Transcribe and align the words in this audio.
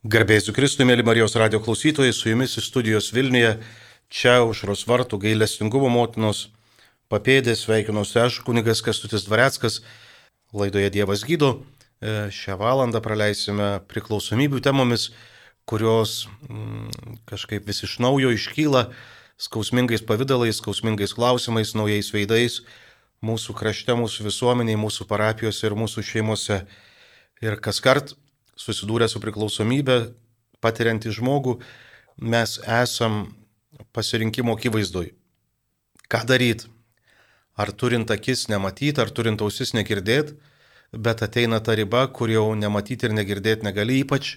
Garbėsiu 0.00 0.54
Kristui, 0.56 0.86
mėly 0.88 1.04
Marijos 1.04 1.34
radio 1.36 1.58
klausytojai, 1.60 2.14
su 2.16 2.30
jumis 2.30 2.54
iš 2.56 2.70
studijos 2.70 3.10
Vilniuje, 3.12 3.58
čia 4.08 4.38
užros 4.48 4.86
vartų 4.88 5.18
gailestingumo 5.20 5.90
motinos 5.92 6.46
papėdės 7.12 7.66
sveikinuosi 7.66 8.16
aš, 8.22 8.38
kunigas 8.46 8.80
Kastutis 8.80 9.26
Dvareckas, 9.26 9.82
laidoje 10.56 10.88
Dievas 10.94 11.20
gydo. 11.28 11.50
E, 12.00 12.30
šią 12.32 12.56
valandą 12.62 13.02
praleisime 13.04 13.82
priklausomybių 13.92 14.62
temomis, 14.64 15.10
kurios 15.68 16.30
mm, 16.48 17.20
kažkaip 17.28 17.68
vis 17.68 17.84
iš 17.84 17.98
naujo 18.00 18.32
iškyla 18.32 18.86
skausmingais 19.36 20.00
pavydalais, 20.00 20.62
skausmingais 20.64 21.12
klausimais, 21.12 21.74
naujais 21.76 22.08
veidais 22.16 22.62
mūsų 23.20 23.52
krašte, 23.52 23.92
mūsų 24.00 24.30
visuomeniai, 24.30 24.80
mūsų 24.80 25.04
parapijose 25.12 25.68
ir 25.68 25.76
mūsų 25.76 26.08
šeimose. 26.14 26.62
Ir 27.44 27.60
kas 27.60 27.84
kart 27.84 28.16
susidūrę 28.60 29.08
su 29.08 29.22
priklausomybė, 29.22 29.98
patiriantį 30.60 31.14
žmogų, 31.16 31.56
mes 32.20 32.58
esam 32.66 33.22
pasirinkimo 33.96 34.54
akivaizdoj. 34.56 35.10
Ką 36.10 36.22
daryti? 36.28 36.68
Ar 37.60 37.72
turint 37.72 38.10
akis 38.10 38.48
nematyti, 38.52 39.00
ar 39.00 39.10
turint 39.12 39.42
ausis 39.44 39.74
negirdėti, 39.76 40.36
bet 40.92 41.22
ateina 41.22 41.60
ta 41.60 41.74
riba, 41.78 42.06
kur 42.12 42.30
jau 42.32 42.50
nematyti 42.58 43.08
ir 43.08 43.14
negirdėti 43.14 43.66
negali, 43.66 44.00
ypač 44.04 44.36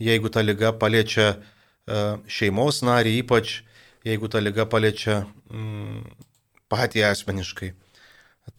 jeigu 0.00 0.30
ta 0.32 0.42
lyga 0.44 0.72
paliečia 0.78 1.32
e, 1.34 1.38
šeimos 2.30 2.82
narį, 2.86 3.16
ypač 3.24 3.60
jeigu 4.06 4.30
ta 4.32 4.42
lyga 4.42 4.66
paliečia 4.70 5.24
mm, 5.50 6.04
patį 6.72 7.04
asmeniškai. 7.10 7.72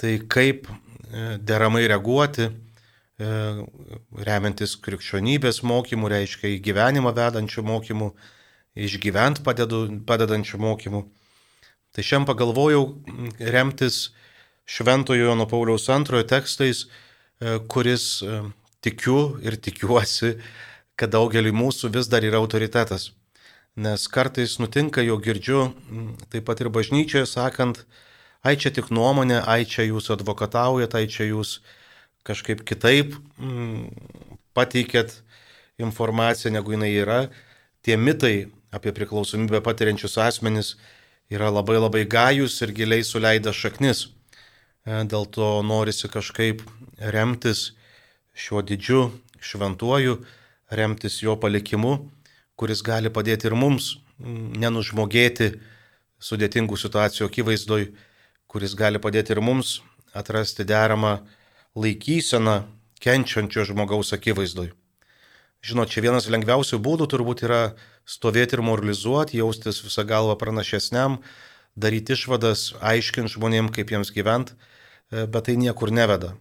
Tai 0.02 0.14
kaip 0.32 0.68
e, 0.70 1.38
deramai 1.40 1.86
reaguoti, 1.90 2.50
remiantis 3.22 4.76
krikščionybės 4.82 5.62
mokymų, 5.68 6.10
reiškia 6.14 6.54
į 6.56 6.62
gyvenimą 6.66 7.14
vedančių 7.18 7.64
mokymų, 7.68 8.10
išgyvent 8.88 9.42
padedu, 9.46 9.84
padedančių 10.08 10.60
mokymų. 10.62 11.04
Tai 11.92 12.04
šiandien 12.08 12.28
pagalvojau 12.30 12.84
remtis 13.52 14.12
Šventojo 14.66 15.28
Jono 15.28 15.48
Pauliaus 15.50 15.90
antrojo 15.92 16.24
tekstais, 16.30 16.86
e, 16.86 17.58
kuris 17.68 18.22
e, 18.24 18.44
tikiu 18.82 19.42
ir 19.44 19.58
tikiuosi, 19.60 20.38
kad 20.96 21.12
daugeliu 21.12 21.52
mūsų 21.52 21.92
vis 21.98 22.08
dar 22.08 22.24
yra 22.24 22.40
autoritetas. 22.40 23.12
Nes 23.76 24.08
kartais 24.12 24.58
nutinka, 24.60 25.04
jo 25.04 25.18
girdžiu, 25.20 25.72
taip 26.32 26.48
pat 26.48 26.64
ir 26.64 26.72
bažnyčioje 26.72 27.28
sakant, 27.28 27.86
ai 28.44 28.56
čia 28.60 28.72
tik 28.72 28.92
nuomonė, 28.92 29.42
ai 29.48 29.66
čia 29.68 29.88
jūs 29.88 30.12
advokataujate, 30.16 31.00
ai 31.00 31.08
čia 31.12 31.28
jūs 31.32 31.58
uh, 31.60 31.78
kažkaip 32.28 32.64
kitaip 32.68 33.16
mm, 33.38 33.90
pateikėt 34.58 35.22
informaciją, 35.82 36.54
negu 36.54 36.76
jinai 36.76 36.92
yra. 36.94 37.22
Tie 37.82 37.98
mitai 37.98 38.52
apie 38.72 38.94
priklausomybę 38.96 39.62
patiriančius 39.66 40.18
asmenis 40.22 40.76
yra 41.32 41.50
labai 41.50 41.80
labai 41.80 42.06
gajus 42.06 42.60
ir 42.62 42.74
giliai 42.76 43.04
suleida 43.08 43.54
šaknis. 43.56 44.10
E, 44.86 45.04
dėl 45.10 45.28
to 45.34 45.50
norisi 45.66 46.10
kažkaip 46.12 46.64
remtis 47.14 47.72
šiuo 48.38 48.62
didžiu 48.62 49.10
šventuoju, 49.42 50.22
remtis 50.72 51.20
jo 51.24 51.36
palikimu, 51.42 51.98
kuris 52.56 52.84
gali 52.86 53.10
padėti 53.10 53.50
ir 53.50 53.58
mums 53.58 53.96
mm, 54.22 54.62
nenužmogėti 54.62 55.56
sudėtingų 56.22 56.78
situacijų 56.78 57.28
akivaizdoj, 57.28 57.88
kuris 58.52 58.76
gali 58.78 59.02
padėti 59.02 59.34
ir 59.34 59.42
mums 59.42 59.80
atrasti 60.14 60.68
deramą 60.68 61.18
laikysena 61.76 62.64
kenčiančio 63.02 63.66
žmogaus 63.66 64.14
akivaizdoj. 64.14 64.72
Žinot, 65.62 65.92
čia 65.94 66.02
vienas 66.02 66.26
lengviausių 66.32 66.80
būdų 66.82 67.06
turbūt 67.12 67.44
yra 67.46 67.62
stovėti 68.10 68.58
ir 68.58 68.64
moralizuoti, 68.66 69.38
jaustis 69.38 69.84
visą 69.86 70.06
galvą 70.10 70.34
pranašesniam, 70.42 71.20
daryti 71.78 72.18
išvadas, 72.18 72.72
aiškinti 72.82 73.36
žmonėm, 73.36 73.70
kaip 73.74 73.94
jiems 73.94 74.10
gyventi, 74.14 74.58
bet 75.12 75.46
tai 75.46 75.56
niekur 75.62 75.94
neveda. 75.94 76.34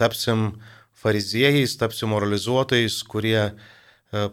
Tapsim 0.00 0.54
fariziejais, 0.96 1.76
tapsim 1.76 2.14
moralizuotojais, 2.14 2.96
kurie 3.04 3.40
e, 3.44 3.52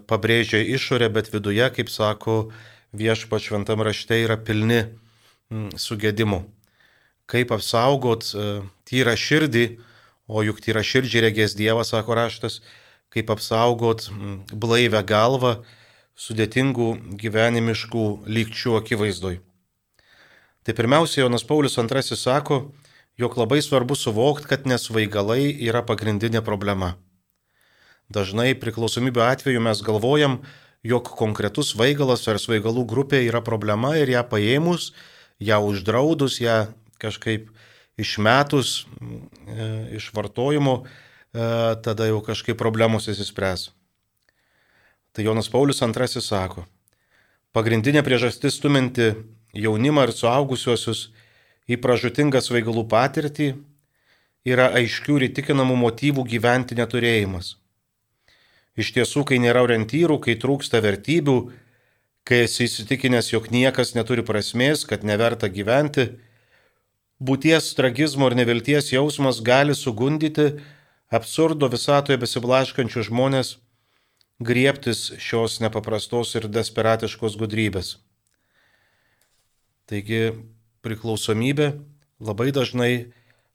pabrėžia 0.07 0.61
išorę, 0.63 1.09
bet 1.11 1.31
viduje, 1.33 1.67
kaip 1.75 1.91
sako 1.91 2.53
viešpa 2.95 3.39
šventam 3.41 3.83
rašte, 3.83 4.21
yra 4.23 4.37
pilni 4.39 4.85
sugėdimų. 5.51 6.43
Kaip 7.31 7.51
apsaugot 7.55 8.31
e, 8.31 8.61
tyrą 8.87 9.17
širdį, 9.19 9.65
O 10.31 10.45
juk 10.47 10.61
tai 10.63 10.71
yra 10.71 10.83
širdžiai 10.87 11.25
regės 11.27 11.57
Dievas, 11.59 11.91
sako 11.91 12.15
raštas, 12.15 12.61
kaip 13.11 13.31
apsaugot 13.33 14.07
blaivę 14.55 15.01
galvą 15.03 15.57
sudėtingų 16.15 17.17
gyvenimiškų 17.19 18.05
lygčių 18.31 18.77
akivaizdoj. 18.79 19.41
Tai 20.63 20.75
pirmiausia, 20.77 21.25
Jonas 21.25 21.43
Paulius 21.43 21.75
II 21.75 22.15
sako, 22.15 22.61
jog 23.19 23.37
labai 23.37 23.59
svarbu 23.65 23.97
suvokti, 23.97 24.47
kad 24.47 24.67
nesvaigalai 24.69 25.49
yra 25.67 25.81
pagrindinė 25.83 26.43
problema. 26.45 26.93
Dažnai 28.11 28.53
priklausomybė 28.59 29.23
atveju 29.25 29.63
mes 29.63 29.81
galvojam, 29.83 30.39
jog 30.83 31.11
konkretus 31.17 31.73
svaigalas 31.73 32.27
ar 32.31 32.39
svaigalų 32.39 32.85
grupė 32.87 33.23
yra 33.27 33.41
problema 33.43 33.97
ir 33.99 34.13
ją 34.13 34.23
paėmus, 34.31 34.91
ją 35.39 35.59
uždraudus, 35.67 36.39
ją 36.39 36.71
kažkaip 37.01 37.49
išmetus 38.01 38.81
e, 38.81 39.69
iš 39.97 40.09
vartojimo, 40.15 40.81
e, 40.81 41.47
tada 41.85 42.09
jau 42.09 42.19
kažkaip 42.25 42.59
problemos 42.59 43.07
įsispręs. 43.11 43.69
Tai 45.11 45.25
Jonas 45.27 45.51
Paulius 45.51 45.81
II 45.83 46.21
sako, 46.23 46.65
pagrindinė 47.55 48.03
priežastis 48.03 48.59
stuminti 48.59 49.11
jaunimą 49.53 50.07
ir 50.07 50.15
suaugusiuosius 50.15 51.09
į 51.71 51.77
pražutingą 51.83 52.39
svaigalų 52.43 52.85
patirtį 52.91 53.51
yra 54.47 54.71
aiškių 54.79 55.19
ir 55.19 55.27
įtikinamų 55.29 55.75
motyvų 55.83 56.25
gyventi 56.31 56.77
neturėjimas. 56.79 57.55
Iš 58.79 58.93
tiesų, 58.95 59.25
kai 59.27 59.41
nėra 59.43 59.65
orientyrų, 59.65 60.17
kai 60.23 60.37
trūksta 60.39 60.79
vertybių, 60.81 61.37
kai 62.23 62.45
esi 62.45 62.65
įsitikinęs, 62.69 63.33
jog 63.33 63.49
niekas 63.51 63.93
neturi 63.97 64.23
prasmės, 64.25 64.85
kad 64.87 65.03
neverta 65.03 65.51
gyventi, 65.51 66.07
būties 67.21 67.73
tragizmo 67.77 68.29
ir 68.29 68.37
nevilties 68.39 68.89
jausmas 68.93 69.41
gali 69.45 69.75
sugundyti 69.77 70.47
absurdo 71.13 71.69
visatoje 71.69 72.17
besiblaškančių 72.21 73.05
žmonės 73.09 73.55
griebtis 74.41 75.11
šios 75.21 75.59
nepaprastos 75.61 76.33
ir 76.39 76.47
desperatiškos 76.49 77.37
gudrybės. 77.37 77.99
Taigi 79.85 80.31
priklausomybė 80.81 81.73
labai 82.23 82.49
dažnai 82.55 82.93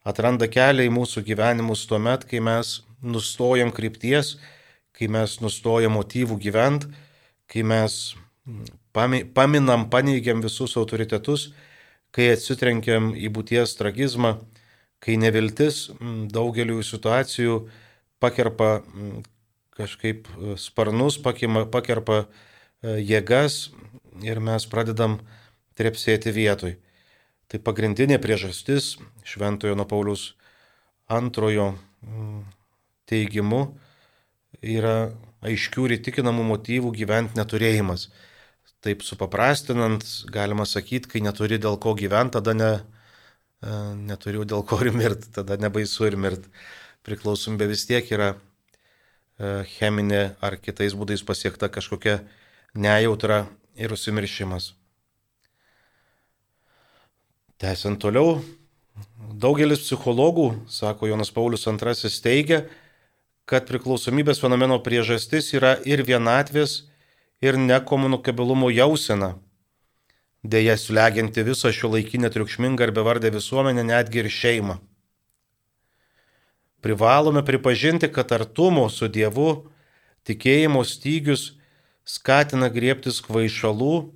atranda 0.07 0.47
kelią 0.47 0.87
į 0.87 0.93
mūsų 0.95 1.25
gyvenimus 1.27 1.87
tuo 1.91 1.99
met, 1.99 2.27
kai 2.29 2.39
mes 2.39 2.81
nustojam 3.03 3.73
krypties, 3.75 4.37
kai 4.95 5.11
mes 5.11 5.41
nustojam 5.43 5.97
motyvų 5.99 6.39
gyventi, 6.39 6.93
kai 7.51 7.67
mes 7.67 8.15
paminam, 8.95 9.89
paneigiam 9.91 10.43
visus 10.45 10.77
autoritetus 10.79 11.51
kai 12.15 12.31
atsitrenkiam 12.35 13.13
į 13.17 13.31
būties 13.33 13.75
tragizmą, 13.79 14.37
kai 15.03 15.17
neviltis 15.21 15.87
daugeliu 16.33 16.83
situacijų 16.85 17.61
pakerpa 18.23 18.83
kažkaip 19.77 20.29
e, 20.29 20.57
sparnus, 20.57 21.19
pakima, 21.21 21.67
pakerpa 21.69 22.25
e, 22.25 22.97
jėgas 23.05 23.71
ir 24.25 24.41
mes 24.41 24.67
pradedam 24.73 25.19
trepsėti 25.77 26.33
vietoj. 26.33 26.77
Tai 27.47 27.61
pagrindinė 27.63 28.17
priežastis 28.19 28.97
Šventojo 29.27 29.77
nuo 29.79 29.87
Paulius 29.87 30.33
antrojo 31.07 31.75
teigimu 33.07 33.61
yra 34.63 35.13
aiškių 35.47 35.87
ir 35.87 35.95
įtikinamų 36.01 36.47
motyvų 36.49 36.91
gyventi 36.97 37.39
neturėjimas 37.39 38.09
taip 38.87 39.03
supaprastinant, 39.03 40.05
galima 40.33 40.67
sakyti, 40.69 41.11
kai 41.11 41.23
neturi 41.25 41.59
dėl 41.63 41.79
ko 41.83 41.95
gyventi, 41.99 42.37
tada 42.39 42.55
ne, 42.55 42.73
e, 43.63 43.77
neturiu 44.11 44.47
dėl 44.49 44.63
ko 44.67 44.79
ir 44.85 44.93
mirti, 44.95 45.33
tada 45.35 45.59
nebaisu 45.61 46.07
ir 46.07 46.19
mirti. 46.21 46.51
Priklausomybė 47.07 47.69
vis 47.71 47.87
tiek 47.89 48.07
yra 48.15 48.33
e, 48.35 49.65
cheminė 49.77 50.23
ar 50.45 50.59
kitais 50.63 50.95
būdais 50.99 51.25
pasiekta 51.27 51.71
kažkokia 51.73 52.21
nejautra 52.79 53.45
ir 53.79 53.95
užsimiršimas. 53.95 54.73
Tęsiant 57.57 57.99
toliau, 58.03 58.43
daugelis 59.33 59.87
psichologų, 59.87 60.51
sako 60.69 61.09
Jonas 61.09 61.33
Paulius 61.33 61.65
II, 61.67 62.11
teigia, 62.23 62.67
kad 63.49 63.65
priklausomybės 63.69 64.43
fenomeno 64.43 64.77
priežastis 64.85 65.55
yra 65.57 65.77
ir 65.89 66.03
vienatvės, 66.05 66.83
ir 66.83 66.96
nekomunikabilumo 67.43 68.71
jausena, 68.71 69.37
dėja 70.47 70.77
slegianti 70.79 71.45
visą 71.45 71.73
šio 71.75 71.91
laikinę 71.93 72.31
triukšmingą 72.31 72.89
ir 72.89 72.93
bevardę 72.93 73.31
visuomenę, 73.31 73.85
netgi 73.85 74.23
ir 74.23 74.31
šeimą. 74.31 74.79
Privalome 76.81 77.43
pripažinti, 77.45 78.09
kad 78.09 78.33
artumo 78.33 78.89
su 78.89 79.09
Dievu, 79.09 79.67
tikėjimo 80.25 80.85
stygius 80.87 81.57
skatina 82.07 82.69
griebtis 82.71 83.21
kvaišalų, 83.21 84.13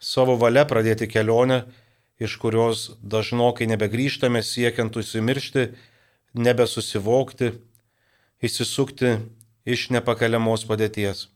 savo 0.00 0.36
valia 0.40 0.64
pradėti 0.64 1.08
kelionę, 1.10 1.66
iš 2.18 2.36
kurios 2.40 2.90
dažnokai 3.02 3.68
nebegrįžtame 3.68 4.42
siekiant 4.42 4.96
užsimiršti, 4.96 5.68
nebesusivokti, 6.34 7.52
įsisukti 8.42 9.18
iš 9.68 9.90
nepakeliamos 9.94 10.64
padėties. 10.66 11.28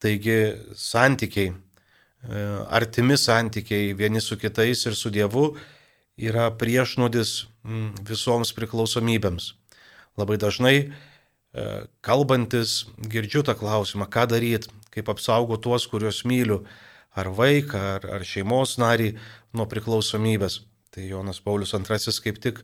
Taigi 0.00 0.38
santykiai, 0.76 1.52
e, 1.52 2.42
artimi 2.72 3.18
santykiai 3.20 3.92
vieni 3.96 4.20
su 4.20 4.38
kitais 4.40 4.86
ir 4.86 4.96
su 4.96 5.10
Dievu 5.12 5.50
yra 6.16 6.50
priešnodis 6.56 7.46
visoms 8.08 8.54
priklausomybėms. 8.56 9.52
Labai 10.16 10.38
dažnai 10.40 10.76
e, 10.80 10.90
kalbantis 12.00 12.86
girdžiu 13.12 13.44
tą 13.44 13.54
klausimą, 13.58 14.08
ką 14.08 14.26
daryti, 14.32 14.72
kaip 14.90 15.10
apsaugoti 15.12 15.66
tuos, 15.68 15.86
kuriuos 15.86 16.24
myliu, 16.24 16.62
ar 17.12 17.30
vaiką, 17.36 17.80
ar, 17.96 18.06
ar 18.16 18.24
šeimos 18.26 18.78
narį 18.80 19.14
nuo 19.52 19.66
priklausomybės. 19.68 20.62
Tai 20.90 21.04
Jonas 21.06 21.38
Paulius 21.44 21.74
II 21.76 22.16
kaip 22.24 22.40
tik 22.42 22.62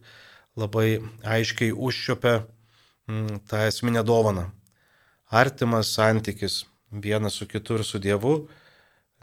labai 0.59 0.99
aiškiai 1.23 1.71
užčiopia 1.71 2.41
tą 3.47 3.61
esminę 3.69 4.03
dovaną. 4.03 4.49
Artimas 5.31 5.93
santykis 5.95 6.65
vienas 6.91 7.35
su 7.35 7.47
kitu 7.49 7.79
ir 7.79 7.85
su 7.85 7.99
Dievu 7.99 8.47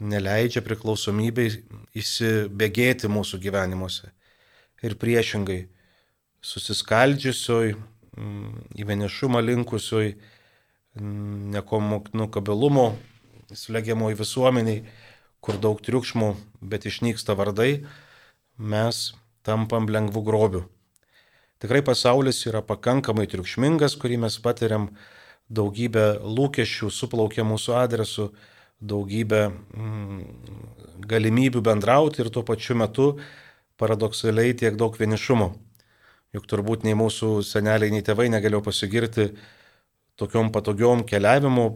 neleidžia 0.02 0.62
priklausomybei 0.64 1.50
įsibėgėti 1.94 3.08
mūsų 3.10 3.38
gyvenimuose. 3.42 4.10
Ir 4.84 4.96
priešingai, 5.00 5.68
susiskaldžiusioj, 6.44 7.74
mm, 7.74 8.64
į 8.74 8.86
vienišumą 8.88 9.40
linkusioj, 9.44 10.14
mm, 10.96 11.50
nekomukabilumo, 11.54 12.96
slegiamoj 13.52 14.14
visuomeniai, 14.18 14.84
kur 15.40 15.58
daug 15.60 15.80
triukšmų, 15.80 16.34
bet 16.60 16.86
išnyksta 16.88 17.36
vardai, 17.36 17.86
mes 18.58 19.14
tampam 19.44 19.86
lengvų 19.86 20.24
grobių. 20.24 20.64
Tikrai 21.60 21.82
pasaulis 21.84 22.46
yra 22.48 22.62
pakankamai 22.62 23.26
triukšmingas, 23.30 23.96
kurį 23.96 24.18
mes 24.24 24.38
patiriam 24.38 24.90
daugybę 25.54 26.18
lūkesčių 26.22 26.90
suplaukia 26.92 27.46
mūsų 27.46 27.76
adresu, 27.78 28.28
daugybę 28.84 29.46
mm, 29.48 30.20
galimybių 31.08 31.62
bendrauti 31.64 32.22
ir 32.24 32.30
tuo 32.34 32.44
pačiu 32.46 32.76
metu 32.78 33.14
paradoksaliai 33.80 34.54
tiek 34.58 34.76
daug 34.78 34.96
vienišumo. 34.98 35.52
Juk 36.34 36.46
turbūt 36.50 36.84
nei 36.86 36.96
mūsų 36.98 37.38
seneliai, 37.46 37.92
nei 37.94 38.02
tėvai 38.02 38.26
negalėjo 38.32 38.64
pasigirti 38.66 39.28
tokiom 40.18 40.50
patogiom 40.54 41.04
keliavimo 41.06 41.68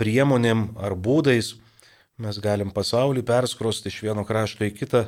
priemonėm 0.00 0.72
ar 0.80 0.96
būdais. 0.96 1.54
Mes 2.20 2.38
galim 2.44 2.72
pasaulį 2.74 3.24
perskrosti 3.26 3.88
iš 3.88 4.02
vieno 4.04 4.24
krašto 4.28 4.66
į 4.68 4.74
kitą, 4.76 5.06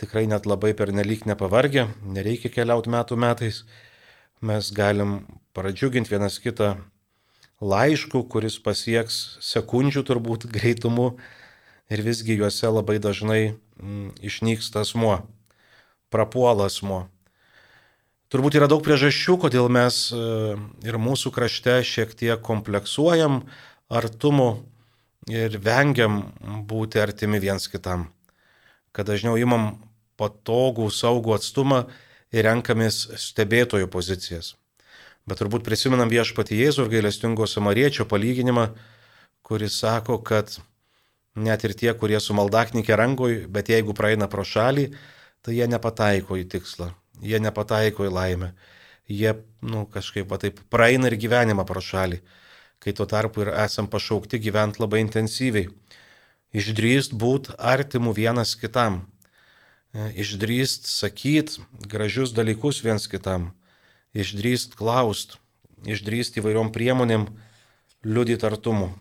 tikrai 0.00 0.26
net 0.28 0.46
labai 0.46 0.74
pernelyg 0.76 1.24
nepavargę, 1.28 1.88
nereikia 2.04 2.52
keliauti 2.52 2.92
metų 2.92 3.16
metais. 3.20 3.64
Mes 4.44 4.68
galim 4.76 5.22
pradžiuginti 5.56 6.12
vienas 6.12 6.36
kitą 6.44 6.74
laišku, 7.60 8.24
kuris 8.28 8.58
pasieks 8.60 9.38
sekundžių 9.44 10.04
turbūt 10.06 10.46
greitumu 10.52 11.16
ir 11.88 12.02
visgi 12.04 12.36
juose 12.36 12.68
labai 12.68 12.98
dažnai 13.00 13.56
mm, 13.80 14.16
išnyksta 14.20 14.82
asmuo, 14.84 15.22
prapuola 16.12 16.68
asmuo. 16.70 17.06
Turbūt 18.26 18.58
yra 18.58 18.66
daug 18.66 18.82
priežasčių, 18.82 19.36
kodėl 19.46 19.68
mes 19.70 20.10
e, 20.10 20.18
ir 20.84 20.98
mūsų 20.98 21.30
krašte 21.32 21.78
šiek 21.86 22.10
tiek 22.18 22.42
kompleksuojam 22.42 23.44
artumu 23.86 24.66
ir 25.30 25.58
vengiam 25.62 26.24
būti 26.66 26.98
artimi 26.98 27.38
viens 27.42 27.70
kitam. 27.70 28.08
Kad 28.90 29.06
dažniau 29.12 29.38
imam 29.38 29.76
patogų, 30.18 30.90
saugų 30.90 31.36
atstumą 31.36 31.84
ir 32.34 32.48
renkamės 32.48 33.04
stebėtojų 33.20 33.86
pozicijas. 33.92 34.56
Bet 35.26 35.40
turbūt 35.42 35.64
prisimenam 35.66 36.06
viešpati 36.06 36.54
Jėzų 36.54 36.84
ir 36.86 36.92
gailestingo 36.92 37.48
samariečio 37.50 38.04
palyginimą, 38.06 38.68
kuris 39.46 39.80
sako, 39.82 40.20
kad 40.22 40.52
net 41.34 41.64
ir 41.66 41.74
tie, 41.74 41.90
kurie 41.98 42.20
su 42.22 42.34
maldaknikė 42.38 42.94
rangoj, 42.94 43.40
bet 43.50 43.72
jeigu 43.72 43.94
praeina 43.94 44.30
pro 44.30 44.44
šalį, 44.46 44.86
tai 45.42 45.56
jie 45.58 45.66
nepataiko 45.66 46.38
į 46.38 46.46
tikslą, 46.54 46.92
jie 47.26 47.42
nepataiko 47.42 48.06
į 48.06 48.14
laimę, 48.14 48.52
jie, 49.10 49.34
nu, 49.66 49.82
kažkaip 49.90 50.30
va 50.30 50.38
taip 50.42 50.62
praeina 50.70 51.10
ir 51.10 51.18
gyvenimą 51.18 51.66
pro 51.66 51.82
šalį, 51.82 52.22
kai 52.78 52.94
tuo 52.94 53.10
tarpu 53.10 53.42
ir 53.42 53.52
esam 53.66 53.90
pašaukti 53.90 54.38
gyventi 54.38 54.82
labai 54.84 55.02
intensyviai. 55.02 55.72
Išdrįst 56.54 57.18
būti 57.18 57.58
artimu 57.58 58.14
vienas 58.14 58.54
kitam, 58.54 59.02
išdrįst 59.92 60.86
sakyt 60.86 61.58
gražius 61.90 62.30
dalykus 62.36 62.84
viens 62.86 63.10
kitam 63.10 63.50
išdrįst 64.16 64.76
klaust, 64.78 65.36
išdrįst 65.84 66.40
įvairiom 66.40 66.72
priemonėm 66.72 67.28
liudyti 68.06 68.46
artumu. 68.48 68.92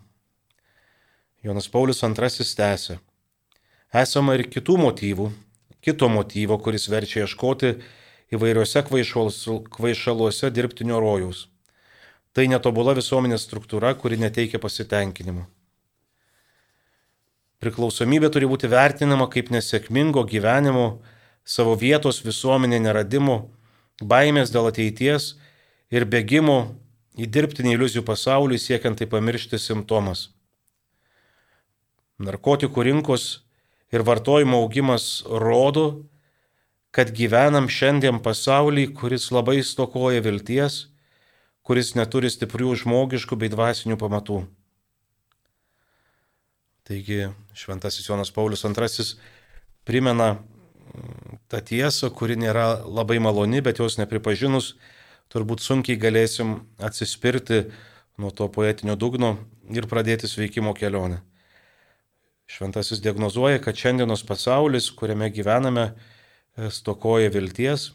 Jonas 1.45 1.69
Paulius 1.71 2.03
II 2.03 2.47
tęsė. 2.59 2.99
Esama 3.95 4.35
ir 4.35 4.47
kitų 4.51 4.75
motyvų, 4.81 5.29
kito 5.85 6.09
motyvo, 6.11 6.57
kuris 6.59 6.89
verčia 6.91 7.23
ieškoti 7.23 7.75
įvairiuose 8.33 8.81
kvaišaluose 8.89 10.49
dirbtinio 10.51 10.99
rojaus. 10.99 11.45
Tai 12.35 12.49
netobula 12.51 12.95
visuomenės 12.97 13.45
struktūra, 13.47 13.93
kuri 13.95 14.17
neteikia 14.19 14.59
pasitenkinimo. 14.59 15.45
Priklausomybė 17.63 18.27
turi 18.33 18.49
būti 18.51 18.67
vertinama 18.67 19.29
kaip 19.31 19.53
nesėkmingo 19.53 20.25
gyvenimo, 20.27 20.99
savo 21.45 21.77
vietos 21.79 22.19
visuomenė 22.25 22.81
neradimo 22.83 23.54
baimės 24.01 24.51
dėl 24.51 24.69
ateities 24.69 25.35
ir 25.93 26.05
bėgimo 26.09 26.75
į 27.15 27.27
dirbtinį 27.31 27.75
iliuzijų 27.75 28.03
pasaulį 28.07 28.59
siekiant 28.59 28.99
tai 28.99 29.07
pamiršti 29.07 29.59
simptomas. 29.61 30.29
Narkotikų 32.19 32.83
rinkos 32.87 33.45
ir 33.91 34.03
vartojimo 34.07 34.59
augimas 34.63 35.23
rodo, 35.27 36.05
kad 36.95 37.11
gyvenam 37.11 37.67
šiandien 37.67 38.21
pasaulį, 38.23 38.89
kuris 38.95 39.27
labai 39.31 39.59
stokoja 39.63 40.23
vilties, 40.23 40.85
kuris 41.65 41.95
neturi 41.95 42.31
stiprių 42.31 42.75
žmogiškų 42.83 43.35
bei 43.39 43.51
dvasinių 43.51 43.97
pamatų. 43.99 44.45
Taigi 46.85 47.25
Šventasis 47.57 48.05
Jonas 48.07 48.31
Paulius 48.31 48.63
II 48.63 49.05
primena 49.83 50.35
tą 51.51 51.61
tiesą, 51.61 52.09
kuri 52.13 52.37
nėra 52.39 52.81
labai 52.85 53.19
maloni, 53.23 53.61
bet 53.65 53.79
jos 53.81 53.99
nepripažinus, 54.01 54.73
turbūt 55.33 55.63
sunkiai 55.63 55.99
galėsim 55.99 56.59
atsispirti 56.79 57.65
nuo 58.21 58.31
to 58.31 58.47
poetinio 58.51 58.95
dugno 58.95 59.35
ir 59.73 59.87
pradėti 59.91 60.29
sveikimo 60.29 60.73
kelionę. 60.77 61.21
Šventasis 62.45 63.01
diagnozuoja, 63.01 63.59
kad 63.59 63.77
šiandienos 63.77 64.21
pasaulis, 64.27 64.91
kuriame 64.93 65.31
gyvename, 65.33 65.89
stokoja 66.71 67.31
vilties 67.33 67.89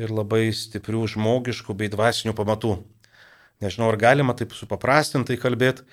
ir 0.00 0.12
labai 0.14 0.48
stiprių 0.54 1.04
žmogiškų 1.14 1.74
bei 1.78 1.90
dvasinių 1.90 2.34
pamatų. 2.38 2.78
Nežinau, 3.62 3.90
ar 3.92 3.98
galima 4.00 4.34
taip 4.34 4.54
supaprastintai 4.56 5.36
kalbėti, 5.40 5.84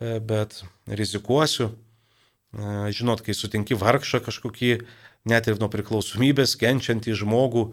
e, 0.00 0.18
bet 0.20 0.60
rizikuosiu. 0.86 1.70
E, 1.70 2.92
žinot, 2.92 3.22
kai 3.24 3.34
sutinki 3.34 3.78
vargšą 3.78 4.20
kažkokį 4.26 4.72
net 5.26 5.48
ir 5.50 5.60
nuo 5.60 5.68
priklausomybės 5.72 6.56
kenčiantį 6.60 7.16
žmogų, 7.22 7.68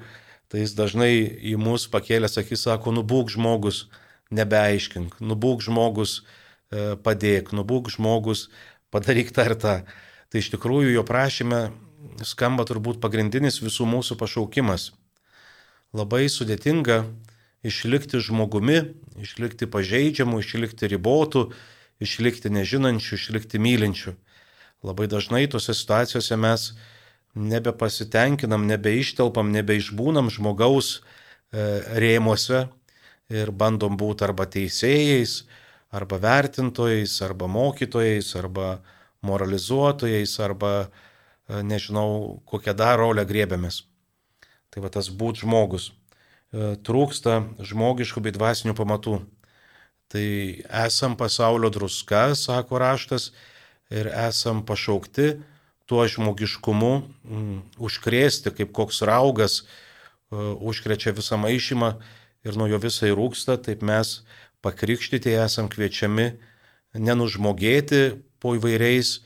tai 0.49 0.63
jis 0.63 0.75
dažnai 0.77 1.13
į 1.53 1.55
mus 1.61 1.87
pakėlęs 1.93 2.39
akis 2.41 2.65
sako, 2.67 2.93
nubūk 2.97 3.31
žmogus, 3.33 3.87
nebeaiškink, 4.33 5.19
nubūk 5.21 5.63
žmogus, 5.65 6.21
e, 6.73 6.93
padėk, 6.97 7.53
nubūk 7.53 7.91
žmogus, 7.93 8.47
padaryk 8.93 9.31
tą 9.33 9.47
ir 9.49 9.57
tą. 9.61 9.75
Tai 10.33 10.41
iš 10.41 10.49
tikrųjų 10.53 10.95
jo 10.95 11.05
prašyme 11.05 11.67
skamba 12.25 12.65
turbūt 12.67 12.99
pagrindinis 13.01 13.61
visų 13.63 13.85
mūsų 13.89 14.17
pašaukimas. 14.19 14.91
Labai 15.93 16.25
sudėtinga 16.29 17.03
išlikti 17.63 18.19
žmogumi, 18.19 18.79
išlikti 19.21 19.69
pažeidžiamu, 19.69 20.41
išlikti 20.41 20.89
ribotu, 20.89 21.51
išlikti 22.03 22.51
nežinančiu, 22.51 23.15
išlikti 23.15 23.61
mylinčiu. 23.61 24.17
Labai 24.83 25.07
dažnai 25.07 25.45
tose 25.47 25.75
situacijose 25.77 26.35
mes 26.35 26.73
nebepasitenkinam, 27.33 28.65
nebeištelpam, 28.69 29.51
nebeišbūnam 29.53 30.29
žmogaus 30.33 30.99
e, 30.99 31.81
rėmuose 31.97 32.67
ir 33.33 33.51
bandom 33.51 33.97
būti 33.97 34.27
arba 34.27 34.45
teisėjais, 34.45 35.43
arba 35.93 36.19
vertintojais, 36.21 37.15
arba 37.25 37.49
mokytojais, 37.49 38.29
arba 38.37 38.67
moralizuotojais, 39.25 40.35
arba 40.45 40.73
e, 40.83 41.61
nežinau, 41.65 42.41
kokią 42.49 42.75
dar 42.77 42.99
rolę 43.01 43.25
grėbėmės. 43.25 43.83
Tai 44.73 44.85
va 44.85 44.93
tas 44.93 45.09
būt 45.09 45.41
žmogus. 45.41 45.89
E, 46.53 46.75
trūksta 46.85 47.41
žmogiškų 47.65 48.25
bei 48.27 48.35
dvasinių 48.35 48.77
pamatų. 48.77 49.17
Tai 50.13 50.27
esam 50.85 51.17
pasaulio 51.17 51.71
druska, 51.73 52.35
sako 52.37 52.77
raštas, 52.81 53.31
ir 53.93 54.09
esam 54.09 54.61
pašaukti 54.65 55.33
tuo 55.93 56.07
žmogiškumu 56.09 56.93
mm, 57.05 57.57
užkrėsti, 57.77 58.49
kaip 58.57 58.71
koks 58.73 59.03
raugas 59.05 59.59
uh, 59.61 60.57
užkrečia 60.57 61.13
visą 61.13 61.37
maišymą 61.37 61.91
ir 62.47 62.57
nuo 62.57 62.65
jo 62.71 62.79
visai 62.81 63.11
rūksta, 63.13 63.59
taip 63.61 63.85
mes 63.85 64.23
pakrikštyti 64.65 65.35
esam 65.37 65.69
kviečiami 65.69 66.31
nenužmogėti 66.97 68.17
po 68.41 68.55
įvairiais, 68.57 69.19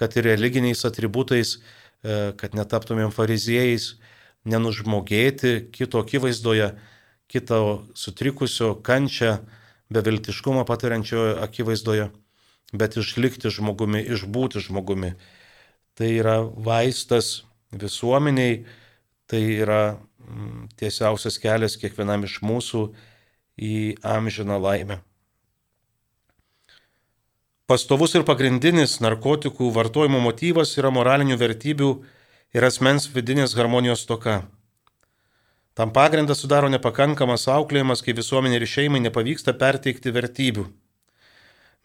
kad 0.00 0.16
ir 0.16 0.30
religiniais 0.30 0.86
atributais, 0.88 1.58
uh, 1.58 2.32
kad 2.40 2.56
netaptumėm 2.56 3.12
fariziejais, 3.12 3.98
nenužmogėti 4.48 5.68
kito 5.76 6.00
akivaizdoje, 6.00 6.72
kito 7.28 7.60
sutrikusio 7.92 8.72
kančią, 8.80 9.42
beviltiškumą 9.92 10.64
patiriančioje 10.64 11.36
akivaizdoje, 11.44 12.10
bet 12.72 12.96
išlikti 12.96 13.52
žmogumi, 13.52 14.00
išbūti 14.16 14.64
žmogumi. 14.64 15.18
Tai 15.94 16.10
yra 16.10 16.40
vaistas 16.42 17.44
visuomeniai, 17.70 18.64
tai 19.30 19.42
yra 19.62 19.82
mm, 19.94 20.68
tiesiausias 20.78 21.38
kelias 21.42 21.78
kiekvienam 21.78 22.26
iš 22.26 22.40
mūsų 22.42 22.88
į 23.62 23.74
amžiną 24.02 24.58
laimę. 24.58 24.98
Pastovus 27.70 28.12
ir 28.18 28.26
pagrindinis 28.28 28.98
narkotikų 29.00 29.70
vartojimo 29.72 30.18
motyvas 30.20 30.74
yra 30.76 30.90
moralinių 30.92 31.38
vertybių 31.40 31.88
ir 32.52 32.66
asmens 32.66 33.06
vidinės 33.14 33.54
harmonijos 33.56 34.04
toka. 34.04 34.42
Tam 35.74 35.90
pagrindą 35.94 36.36
sudaro 36.38 36.68
nepakankamas 36.70 37.48
auklėjimas, 37.50 38.02
kai 38.04 38.12
visuomenė 38.14 38.60
ir 38.60 38.66
šeimai 38.68 39.00
nepavyksta 39.06 39.56
perteikti 39.58 40.12
vertybių. 40.14 40.66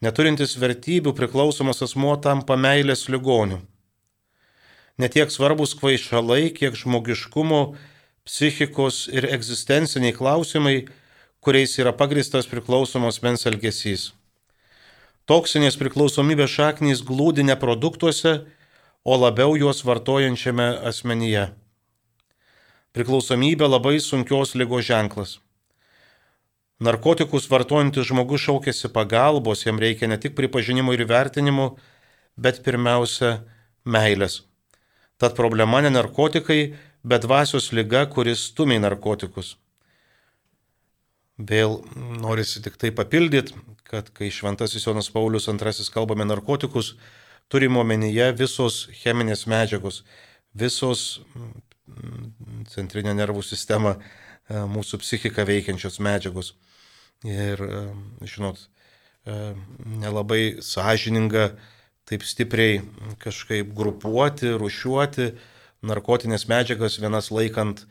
Neturintis 0.04 0.54
vertybių 0.60 1.14
priklausomas 1.16 1.82
asmuo 1.86 2.14
tampa 2.20 2.58
meilės 2.60 3.08
ligoniu. 3.08 3.62
Netiek 5.00 5.30
svarbus 5.32 5.72
kvaišalai, 5.78 6.50
kiek 6.52 6.74
žmogiškumo, 6.76 7.60
psichikos 8.28 9.06
ir 9.08 9.24
egzistenciniai 9.32 10.12
klausimai, 10.12 10.88
kuriais 11.40 11.78
yra 11.80 11.94
pagristas 11.96 12.48
priklausomos 12.50 13.22
mens 13.24 13.46
elgesys. 13.48 14.10
Toksinės 15.30 15.78
priklausomybės 15.80 16.52
šaknys 16.52 17.00
glūdi 17.06 17.46
ne 17.46 17.56
produktuose, 17.56 18.42
o 19.04 19.16
labiau 19.16 19.54
juos 19.56 19.80
vartojančiame 19.88 20.66
asmenyje. 20.90 21.46
Priklausomybė 22.92 23.70
labai 23.70 23.96
sunkios 24.04 24.52
lygos 24.58 24.84
ženklas. 24.90 25.38
Narkotikus 26.80 27.48
vartojantis 27.48 28.10
žmogus 28.10 28.44
šaukėsi 28.44 28.92
pagalbos, 28.92 29.64
jam 29.64 29.80
reikia 29.80 30.10
ne 30.12 30.20
tik 30.20 30.36
pripažinimo 30.36 30.92
ir 30.96 31.06
vertinimo, 31.08 31.72
bet 32.36 32.60
pirmiausia 32.66 33.38
meilės. 33.84 34.42
Tad 35.20 35.36
problema 35.36 35.82
ne 35.84 35.90
narkotikai, 35.92 36.60
bet 37.04 37.26
dvasios 37.26 37.70
lyga, 37.76 38.06
kuris 38.08 38.46
stumia 38.50 38.80
narkotikus. 38.80 39.54
Vėl 41.40 41.80
norisi 42.20 42.60
tik 42.64 42.76
tai 42.80 42.90
papildyti, 42.92 43.56
kad 43.84 44.08
kai 44.16 44.30
Šventasis 44.32 44.86
Jonas 44.86 45.10
Paulius 45.12 45.48
II 45.48 45.88
kalbame 45.92 46.24
narkotikus, 46.24 46.94
turime 47.52 47.80
omenyje 47.80 48.30
visos 48.38 48.86
cheminės 49.02 49.46
medžiagos, 49.50 50.02
visos 50.54 51.20
centrinę 52.70 53.14
nervų 53.16 53.42
sistemą, 53.44 53.96
e, 53.96 54.62
mūsų 54.74 55.00
psichiką 55.02 55.44
veikiančios 55.48 55.98
medžiagos. 56.00 56.54
Ir, 57.24 57.60
e, 57.60 57.80
žinot, 58.24 58.68
e, 59.26 59.54
nelabai 59.84 60.62
sąžininga 60.62 61.56
taip 62.10 62.26
stipriai 62.26 62.80
kažkaip 63.22 63.70
grupuoti, 63.76 64.50
rušiuoti 64.58 65.30
narkotinės 65.86 66.48
medžiagas, 66.50 66.98
vienas 66.98 67.30
laikant 67.30 67.84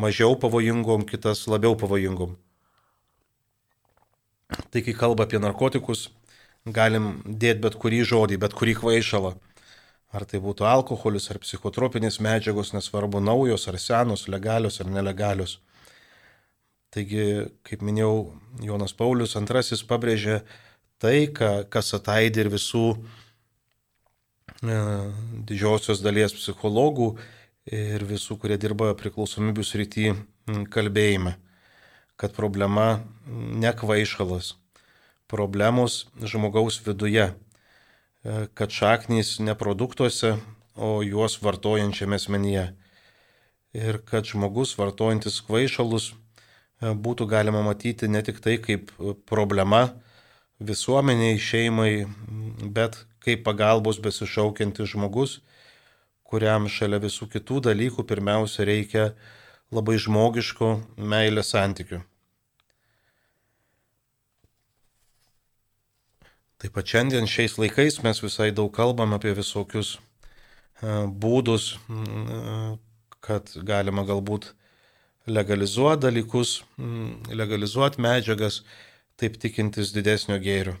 mažiau 0.00 0.34
pavojingom, 0.42 1.06
kitas 1.06 1.46
labiau 1.46 1.76
pavojingom. 1.78 2.34
Tai 4.74 4.82
kai 4.82 4.94
kalba 4.98 5.28
apie 5.28 5.38
narkotikus, 5.38 6.08
galim 6.66 7.20
dėti 7.24 7.62
bet 7.62 7.78
kurį 7.80 8.02
žodį, 8.10 8.40
bet 8.42 8.56
kurį 8.58 8.74
kvaišalą. 8.80 9.36
Ar 10.10 10.26
tai 10.26 10.40
būtų 10.42 10.66
alkoholis, 10.66 11.30
ar 11.30 11.38
psichotropinės 11.38 12.18
medžiagos, 12.18 12.72
nesvarbu 12.74 13.22
naujos, 13.22 13.68
ar 13.70 13.78
senos, 13.78 14.26
legalios, 14.26 14.80
ar 14.82 14.90
nelegalios. 14.90 15.60
Taigi, 16.90 17.46
kaip 17.62 17.86
minėjau, 17.86 18.32
Jonas 18.66 18.96
Paulius 18.98 19.36
II 19.38 19.78
pabrėžė 19.86 20.40
tai, 20.98 21.30
kas 21.30 21.94
ataidė 21.94 22.48
ir 22.48 22.50
visų 22.50 22.86
didžiosios 24.60 26.02
dalies 26.04 26.34
psichologų 26.36 27.12
ir 27.70 28.04
visų, 28.08 28.38
kurie 28.40 28.58
dirba 28.60 28.94
priklausomybių 28.98 29.64
srity 29.66 30.14
kalbėjime, 30.72 31.36
kad 32.20 32.34
problema 32.36 33.04
ne 33.26 33.70
kvaišalas, 33.76 34.54
problemos 35.30 36.06
žmogaus 36.20 36.80
viduje 36.84 37.30
E, 38.24 38.46
kad 38.54 38.70
šaknys 38.70 39.38
ne 39.38 39.54
produktuose, 39.56 40.34
o 40.76 41.00
juos 41.02 41.38
vartojančiame 41.42 42.18
asmenyje. 42.20 42.66
Ir 43.72 43.98
kad 44.04 44.28
žmogus 44.28 44.74
vartojantis 44.76 45.40
kvaišalus 45.46 46.10
e, 46.10 46.92
būtų 46.92 47.26
galima 47.30 47.62
matyti 47.64 48.08
ne 48.08 48.20
tik 48.26 48.42
tai 48.44 48.58
kaip 48.60 48.92
problema 49.30 49.88
visuomeniai, 50.60 51.38
šeimai, 51.40 51.92
bet 52.76 53.02
kaip 53.24 53.44
pagalbos 53.44 54.00
besišaukiantis 54.02 54.92
žmogus, 54.92 55.40
kuriam 56.24 56.68
šalia 56.70 57.00
visų 57.02 57.28
kitų 57.32 57.60
dalykų 57.70 58.04
pirmiausia 58.06 58.66
reikia 58.68 59.10
labai 59.74 59.96
žmogiško 59.98 60.70
meilės 60.96 61.52
santykių. 61.54 62.02
Taip 66.60 66.74
pat 66.76 66.92
šiandien 66.92 67.24
šiais 67.30 67.56
laikais 67.56 68.02
mes 68.04 68.18
visai 68.20 68.50
daug 68.52 68.68
kalbam 68.76 69.14
apie 69.16 69.32
visokius 69.32 69.94
e, 69.96 70.00
būdus, 71.08 71.70
kad 73.24 73.48
galima 73.64 74.04
galbūt 74.04 74.50
legalizuoti 75.30 76.02
dalykus, 76.04 76.58
legalizuoti 77.32 78.02
medžiagas, 78.04 78.60
taip 79.20 79.36
tikintis 79.40 79.92
didesnio 79.92 80.38
gėrio. 80.40 80.78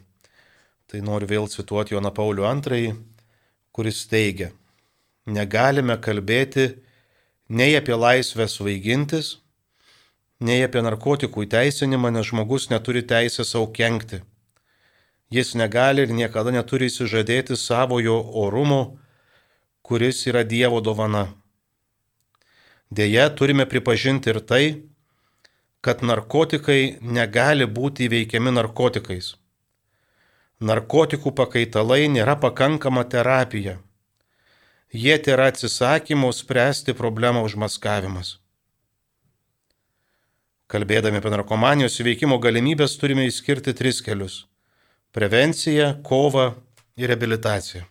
Tai 0.90 1.02
noriu 1.06 1.28
vėl 1.30 1.46
cituoti 1.52 1.94
Joną 1.94 2.10
Paulių 2.16 2.48
II, 2.48 2.94
kuris 3.70 4.06
teigia, 4.10 4.50
negalime 5.26 5.98
kalbėti 6.00 6.72
nei 7.48 7.76
apie 7.78 7.94
laisvę 7.94 8.48
svaigintis, 8.48 9.36
nei 10.40 10.64
apie 10.64 10.82
narkotikų 10.82 11.46
įteisinimą, 11.46 12.10
nes 12.16 12.32
žmogus 12.32 12.70
neturi 12.72 13.04
teisę 13.06 13.44
savo 13.44 13.70
kenkti 13.70 14.24
jis 15.30 15.54
negali 15.54 16.02
ir 16.02 16.12
niekada 16.12 16.50
neturi 16.50 16.90
įsižadėti 16.90 17.56
savojo 17.56 18.18
orumo, 18.42 18.98
kuris 19.86 20.26
yra 20.26 20.42
Dievo 20.44 20.80
dovana. 20.82 21.28
Deja, 22.90 23.28
turime 23.30 23.66
pripažinti 23.70 24.32
ir 24.32 24.40
tai, 24.42 24.64
kad 25.80 26.02
narkotikai 26.04 26.98
negali 27.00 27.66
būti 27.66 28.08
įveikiami 28.08 28.52
narkotikais. 28.56 29.34
Narkotikų 30.60 31.32
pakaitalai 31.36 32.04
nėra 32.12 32.36
pakankama 32.40 33.06
terapija. 33.08 33.78
Jie 34.92 35.16
yra 35.32 35.48
atsisakymo 35.52 36.28
spręsti 36.34 36.92
problemą 36.98 37.46
užmaskavimas. 37.46 38.36
Kalbėdami 40.70 41.18
apie 41.18 41.32
narkomanijos 41.32 41.96
įveikimo 42.02 42.38
galimybės 42.38 42.98
turime 43.00 43.24
įskirti 43.26 43.74
tris 43.74 44.02
kelius 44.04 44.44
prevenciją, 45.12 46.02
kovą 46.06 46.52
ir 46.96 47.10
reabilitaciją. 47.10 47.82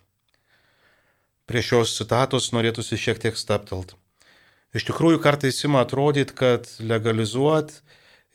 Prie 1.49 1.63
šios 1.65 1.95
citatos 1.97 2.51
norėtųsi 2.55 2.99
šiek 2.99 3.19
tiek 3.19 3.37
staptelt. 3.37 3.95
Iš 4.75 4.85
tikrųjų, 4.85 5.17
kartais 5.23 5.57
ima 5.65 5.81
atrodyti, 5.81 6.35
kad 6.37 6.67
legalizuot 6.77 7.71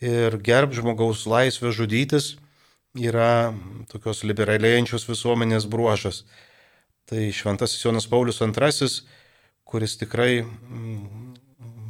ir 0.02 0.34
gerb 0.42 0.74
žmogaus 0.74 1.22
laisvę 1.30 1.70
žudytis 1.70 2.34
yra 2.98 3.54
tokios 3.90 4.24
liberalėjančios 4.26 5.06
visuomenės 5.06 5.68
bruožas. 5.70 6.24
Tai 7.06 7.28
šventasis 7.36 7.84
Jonas 7.84 8.06
Paulius 8.10 8.40
II, 8.42 8.88
kuris 9.64 9.96
tikrai 10.00 10.42
mm, 10.42 11.34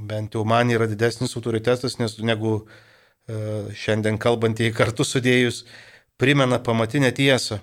bent 0.08 0.34
jau 0.34 0.44
man 0.44 0.72
yra 0.72 0.88
didesnis 0.90 1.36
autoritetas 1.38 1.98
nes, 2.00 2.18
negu 2.20 2.56
e, 2.60 3.36
šiandien 3.72 4.18
kalbantieji 4.20 4.74
kartu 4.76 5.06
sudėjus, 5.08 5.64
primena 6.20 6.58
pamatinę 6.58 7.12
tiesą, 7.16 7.60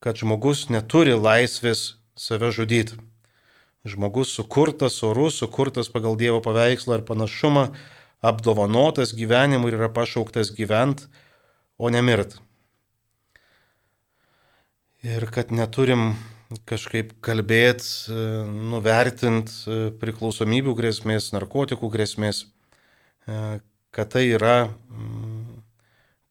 kad 0.00 0.20
žmogus 0.20 0.68
neturi 0.68 1.16
laisvės 1.16 1.94
save 2.16 2.52
žudyti. 2.52 2.98
Žmogus 3.88 4.34
sukurtas 4.36 4.98
orus, 5.06 5.38
sukurtas 5.40 5.88
pagal 5.88 6.18
Dievo 6.20 6.42
paveikslą 6.44 7.00
ir 7.00 7.06
panašumą, 7.08 7.70
apdovanotas 8.20 9.14
gyvenimu 9.16 9.70
ir 9.70 9.78
yra 9.78 9.88
pašauktas 9.88 10.52
gyventi, 10.52 11.08
o 11.80 11.88
ne 11.88 12.02
mirt. 12.04 12.36
ir 15.02 15.24
kad 15.32 15.52
neturim 15.52 16.14
kažkaip 16.68 17.14
kalbėti, 17.24 18.12
nuvertinti 18.70 19.92
priklausomybių 20.00 20.74
grėsmės, 20.76 21.30
narkotikų 21.32 21.90
grėsmės, 21.92 22.44
kad 23.24 24.12
tai 24.12 24.26
yra, 24.34 24.56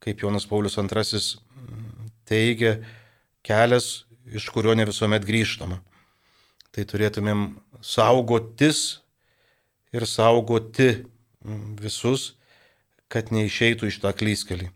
kaip 0.03 0.21
Jonas 0.23 0.45
Paulius 0.49 0.77
II 0.77 1.21
teigia, 2.29 2.77
kelias, 3.41 4.05
iš 4.29 4.49
kurio 4.53 4.75
ne 4.77 4.85
visuomet 4.85 5.25
grįžtama. 5.25 5.79
Tai 6.75 6.85
turėtumėm 6.85 7.45
saugotis 7.81 9.01
ir 9.95 10.05
saugoti 10.05 10.89
mm, 10.99 11.77
visus, 11.81 12.33
kad 13.09 13.31
neišeitų 13.33 13.89
iš 13.89 14.01
tą 14.03 14.13
klyskelį. 14.13 14.69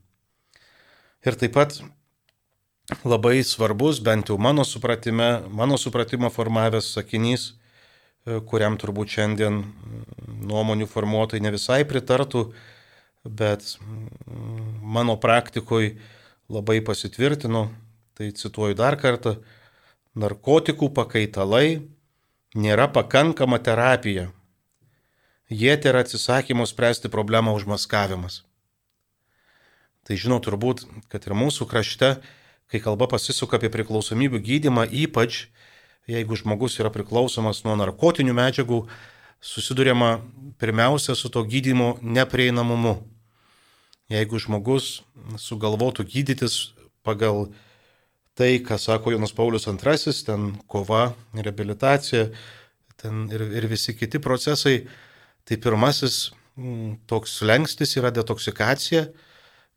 Ir 1.23 1.37
taip 1.39 1.53
pat 1.55 1.77
labai 3.05 3.37
svarbus, 3.45 4.01
bent 4.03 4.31
jau 4.31 4.39
mano 4.41 4.65
supratime, 4.67 5.43
mano 5.47 5.77
supratimo 5.77 6.31
formavęs 6.33 6.89
sakinys, 6.97 7.53
e, 8.25 8.41
kuriam 8.41 8.79
turbūt 8.81 9.13
šiandien 9.13 9.61
mm, 9.61 10.03
nuomonių 10.49 10.89
formuotojai 10.89 11.45
ne 11.45 11.53
visai 11.53 11.83
pritartų, 11.87 12.47
bet 13.23 13.75
mm, 13.77 14.81
mano 14.97 15.15
praktikoje 15.21 15.93
labai 16.51 16.81
pasitvirtino, 16.83 17.67
tai 18.17 18.33
cituoju 18.35 18.75
dar 18.77 18.97
kartą, 18.99 19.37
narkotikų 20.19 20.89
pakaitalai 20.93 21.81
nėra 22.55 22.87
pakankama 22.93 23.59
terapija. 23.59 24.29
Jie 25.49 25.75
tai 25.77 25.91
yra 25.91 26.03
atsisakymo 26.05 26.65
spręsti 26.69 27.09
problemą 27.13 27.53
užmaskavimas. 27.57 28.43
Tai 30.03 30.17
žinau 30.19 30.39
turbūt, 30.43 30.83
kad 31.09 31.25
ir 31.25 31.35
mūsų 31.37 31.67
krašte, 31.69 32.17
kai 32.67 32.81
kalba 32.83 33.07
pasisuka 33.07 33.57
apie 33.57 33.71
priklausomybių 33.73 34.41
gydimą, 34.43 34.85
ypač 34.89 35.47
jeigu 36.09 36.35
žmogus 36.35 36.79
yra 36.81 36.91
priklausomas 36.91 37.63
nuo 37.63 37.75
narkotinių 37.79 38.35
medžiagų, 38.35 38.83
susidurėma 39.43 40.17
pirmiausia 40.59 41.15
su 41.15 41.31
to 41.31 41.43
gydimo 41.47 41.97
neprieinamumu. 42.01 42.97
Jeigu 44.11 44.39
žmogus 44.39 45.01
sugalvotų 45.39 46.05
gydytis 46.07 46.73
pagal 47.03 47.47
tai, 48.37 48.57
ką 48.65 48.77
sako 48.81 49.13
Jonas 49.13 49.33
Paulius 49.33 49.67
II, 49.67 50.13
ten 50.25 50.53
kova, 50.67 51.13
rehabilitacija, 51.33 52.29
ten 52.97 53.27
ir, 53.33 53.45
ir 53.59 53.67
visi 53.69 53.93
kiti 53.97 54.19
procesai, 54.19 54.87
tai 55.45 55.59
pirmasis 55.61 56.31
mm, 56.57 57.03
toks 57.09 57.41
lengstis 57.45 57.97
yra 57.99 58.13
detoksikacija, 58.15 59.05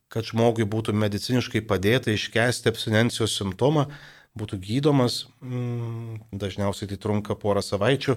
kad 0.08 0.24
žmogui 0.24 0.64
būtų 0.64 0.94
mediciniškai 0.94 1.64
padėta 1.66 2.14
iškesti 2.14 2.70
abstinencijos 2.70 3.34
simptomą, 3.36 3.88
būtų 4.36 4.60
gydomas, 4.62 5.24
mm, 5.42 6.32
dažniausiai 6.32 6.88
tai 6.92 7.00
trunka 7.02 7.36
porą 7.36 7.64
savaičių, 7.64 8.16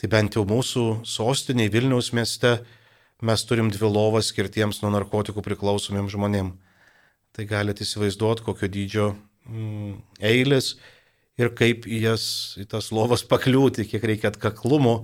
tai 0.00 0.10
bent 0.12 0.38
jau 0.38 0.44
mūsų 0.48 1.04
sostiniai 1.08 1.72
Vilniaus 1.72 2.12
mieste 2.16 2.58
mes 3.24 3.44
turim 3.44 3.70
dvi 3.72 3.88
lovas 3.88 4.30
skirtiems 4.32 4.80
nuo 4.82 4.92
narkotikų 4.94 5.44
priklausomiems 5.44 6.12
žmonėms. 6.16 6.72
Tai 7.34 7.44
galite 7.50 7.82
įsivaizduoti, 7.82 8.44
kokio 8.46 8.68
dydžio 8.70 9.06
mm, 9.48 9.96
eilės 10.24 10.74
ir 11.40 11.50
kaip 11.58 11.88
į 11.90 12.04
jas, 12.08 12.26
į 12.60 12.68
tas 12.70 12.90
lovas 12.94 13.24
pakliūti, 13.32 13.86
kiek 13.90 14.04
reikia 14.04 14.32
atkaklumo, 14.32 15.02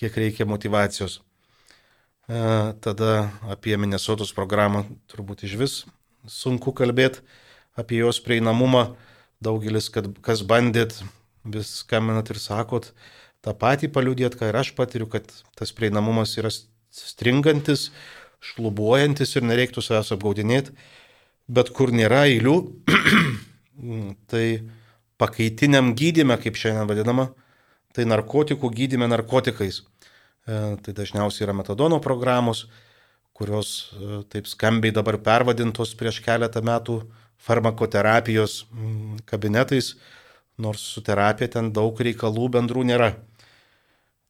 kiek 0.00 0.16
reikia 0.16 0.48
motivacijos. 0.48 1.20
E, 2.26 2.38
tada 2.82 3.30
apie 3.52 3.76
Minnesotos 3.78 4.32
programą 4.34 4.84
turbūt 5.10 5.46
iš 5.46 5.58
vis 5.60 5.76
sunku 6.26 6.72
kalbėti, 6.74 7.22
apie 7.78 8.00
jos 8.02 8.20
prieinamumą. 8.24 8.96
Daugelis, 9.44 9.90
kad, 9.92 10.08
kas 10.24 10.40
bandėt, 10.48 10.96
vis 11.44 11.82
skambinat 11.82 12.30
ir 12.32 12.40
sakot, 12.40 12.88
tą 13.44 13.52
patį 13.54 13.90
paliūdėt, 13.92 14.38
ką 14.38 14.48
ir 14.50 14.56
aš 14.58 14.72
patiriu, 14.78 15.06
kad 15.12 15.28
tas 15.58 15.74
prieinamumas 15.76 16.32
yra 16.40 16.50
stringantis, 16.90 17.90
šlubuojantis 18.40 19.36
ir 19.36 19.44
nereiktų 19.44 19.84
savęs 19.84 20.14
apgaudinėti, 20.16 20.72
bet 21.46 21.70
kur 21.76 21.92
nėra 21.94 22.24
eilių, 22.30 22.56
tai 24.30 24.46
pakaitiniam 25.20 25.92
gydime, 25.96 26.36
kaip 26.40 26.58
šiandien 26.58 26.88
vadinama, 26.88 27.30
tai 27.96 28.06
narkotikų 28.08 28.70
gydime 28.72 29.08
narkotikais. 29.08 29.82
E, 30.46 30.58
tai 30.82 30.94
dažniausiai 30.96 31.46
yra 31.48 31.54
metadono 31.56 31.98
programos, 32.02 32.66
kurios 33.36 33.92
e, 33.92 34.20
taip 34.32 34.48
skambiai 34.48 34.94
dabar 34.94 35.18
pervadintos 35.24 35.94
prieš 35.98 36.20
keletą 36.24 36.62
metų 36.64 37.00
farmakoterapijos 37.46 38.64
mm, 38.70 39.24
kabinetais, 39.28 39.94
nors 40.58 40.84
su 40.94 41.02
terapija 41.04 41.50
ten 41.56 41.72
daug 41.72 41.98
reikalų 42.00 42.48
bendrų 42.56 42.86
nėra. 42.88 43.10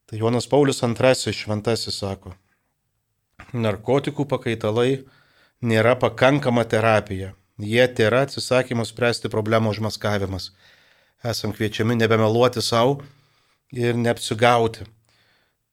Tai 0.07 0.19
Jonas 0.19 0.47
Paulius 0.47 0.81
II 0.83 1.33
šventasis 1.35 1.99
sako, 1.99 2.33
narkotikų 3.53 4.25
pakaitalai 4.27 5.03
nėra 5.61 5.95
pakankama 5.99 6.63
terapija. 6.63 7.33
Jie 7.57 7.87
yra 8.05 8.21
atsisakymas 8.27 8.91
spręsti 8.93 9.31
problemų 9.33 9.71
užmaskavimas. 9.73 10.51
Esam 11.25 11.55
kviečiami 11.57 11.95
nebemeluoti 11.97 12.61
savo 12.61 12.99
ir 13.73 13.97
neapsigauti. 13.97 14.85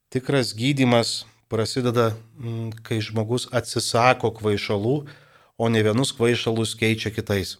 Tikras 0.08 0.54
gydimas 0.56 1.26
prasideda, 1.52 2.14
mm, 2.40 2.80
kai 2.82 3.02
žmogus 3.04 3.48
atsisako 3.52 4.32
kvaišalų, 4.32 4.96
o 5.58 5.68
ne 5.68 5.82
vienus 5.84 6.12
kvaišalus 6.16 6.72
keičia 6.74 7.12
kitais. 7.12 7.58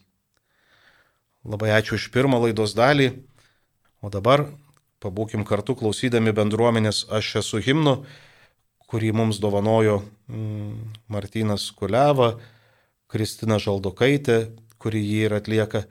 Labai 1.45 1.77
ačiū 1.77 2.01
už 2.01 2.09
pirmą 2.09 2.41
laidos 2.41 2.73
dalį, 2.73 3.21
o 4.01 4.09
dabar 4.09 4.49
pabūkim 5.05 5.45
kartu 5.45 5.77
klausydami 5.77 6.33
bendruomenės 6.33 7.05
Aš 7.13 7.45
esu 7.45 7.61
himnu, 7.61 8.07
kurį 8.89 9.13
mums 9.13 9.37
dovanojo 9.37 10.01
mm, 10.33 11.05
Martinas 11.13 11.69
Kuleva 11.77 12.41
Kristina 13.15 13.61
Žaldokaitė, 13.63 14.49
kuri 14.83 14.99
jį 14.99 15.19
ir 15.29 15.35
atlieka. 15.39 15.85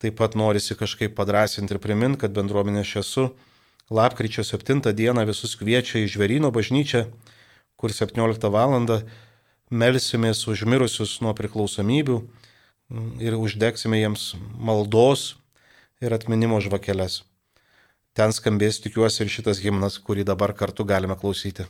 Taip 0.00 0.16
pat 0.16 0.32
norisi 0.38 0.74
kažkaip 0.74 1.12
padrasinti 1.18 1.76
ir 1.76 1.80
priminti, 1.82 2.22
kad 2.24 2.32
bendruomenė 2.32 2.80
aš 2.86 2.92
esu. 3.02 3.26
Lapkričio 3.92 4.40
7 4.48 4.80
dieną 4.96 5.26
visus 5.28 5.52
kviečia 5.60 6.00
į 6.00 6.08
Žverino 6.14 6.48
bažnyčią, 6.54 7.04
kur 7.76 7.92
17 7.92 8.48
val. 8.48 8.72
melsimės 9.72 10.40
už 10.48 10.64
mirusius 10.68 11.20
nuo 11.24 11.32
priklausomybių 11.32 12.16
ir 13.20 13.36
uždegsime 13.36 14.00
jiems 14.00 14.34
maldos 14.60 15.36
ir 16.00 16.12
atminimo 16.12 16.60
žvakeles. 16.60 17.22
Ten 18.12 18.32
skambės 18.32 18.80
tikiuosi 18.84 19.24
ir 19.24 19.32
šitas 19.32 19.62
himnas, 19.64 19.96
kurį 19.96 20.24
dabar 20.28 20.52
kartu 20.52 20.84
galime 20.84 21.16
klausyti. 21.16 21.64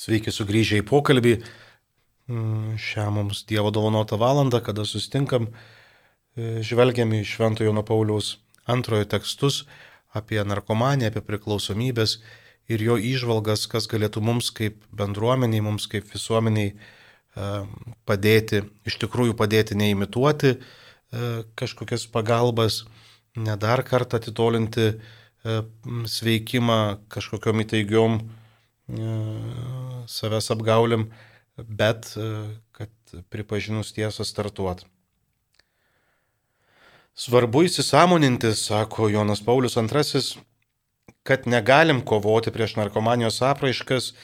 Sveiki 0.00 0.32
sugrįžę 0.32 0.78
į 0.80 0.84
pokalbį. 0.88 1.34
Mm, 2.30 2.76
Šią 2.80 3.10
mums 3.12 3.42
Dievo 3.44 3.68
dovanotą 3.74 4.16
valandą, 4.16 4.62
kada 4.64 4.86
sustinkam, 4.88 5.50
e, 5.50 6.62
žvelgiam 6.64 7.12
į 7.12 7.20
Šventojo 7.28 7.68
Jono 7.68 7.82
Pauliaus 7.84 8.38
antrojo 8.64 9.04
tekstus 9.04 9.66
apie 10.16 10.40
narkomaniją, 10.40 11.10
apie 11.10 11.20
priklausomybės 11.26 12.16
ir 12.72 12.86
jo 12.86 12.96
išvalgas, 12.96 13.66
kas 13.68 13.90
galėtų 13.92 14.24
mums 14.24 14.48
kaip 14.56 14.80
bendruomeniai, 14.88 15.60
mums 15.68 15.84
kaip 15.90 16.08
visuomeniai 16.14 16.72
e, 16.72 17.52
padėti, 18.08 18.64
iš 18.88 18.96
tikrųjų 19.04 19.36
padėti 19.36 19.76
neimituoti 19.76 20.56
e, 20.56 20.60
kažkokias 21.60 22.08
pagalbas, 22.08 22.86
ne 23.36 23.60
dar 23.60 23.84
kartą 23.84 24.16
atitolinti 24.16 24.94
sveikimą 26.08 26.82
kažkokiom 27.12 27.66
įtaigiom 27.68 28.20
savęs 30.08 30.50
apgaulim, 30.54 31.08
bet 31.56 32.14
kad 32.76 32.90
pripažinus 33.32 33.92
tiesą 33.96 34.24
startuot. 34.24 34.84
Svarbu 37.20 37.66
įsisamoninti, 37.66 38.54
sako 38.56 39.10
Jonas 39.12 39.42
Paulius 39.44 39.76
II, 39.76 40.22
kad 41.22 41.46
negalim 41.46 42.00
kovoti 42.00 42.52
prieš 42.54 42.76
narkomanijos 42.78 43.42
apraiškas, 43.44 44.14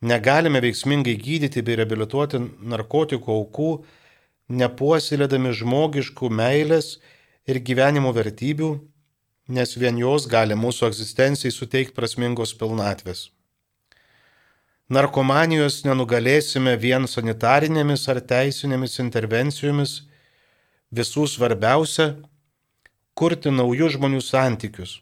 negalime 0.00 0.60
veiksmingai 0.62 1.16
gydyti 1.18 1.64
bei 1.66 1.78
reabilituoti 1.80 2.38
narkotikų 2.62 3.32
aukų, 3.40 3.70
nepuoselėdami 4.60 5.54
žmogiškų 5.56 6.30
meilės 6.30 6.98
ir 7.48 7.58
gyvenimo 7.58 8.12
vertybių, 8.14 8.70
nes 9.48 9.74
vien 9.80 9.98
jos 9.98 10.28
gali 10.30 10.54
mūsų 10.54 10.90
egzistencijai 10.92 11.52
suteikti 11.52 11.96
prasmingos 11.96 12.54
pilnatvės. 12.60 13.30
Narkomanijos 14.92 15.78
nenugalėsime 15.86 16.74
vien 16.76 17.06
sanitarinėmis 17.08 18.02
ar 18.12 18.18
teisinėmis 18.20 18.98
intervencijomis, 19.00 20.02
visų 20.92 21.24
svarbiausia- 21.24 22.20
kurti 23.18 23.48
naujus 23.48 23.96
žmonių 23.96 24.20
santykius, 24.20 25.00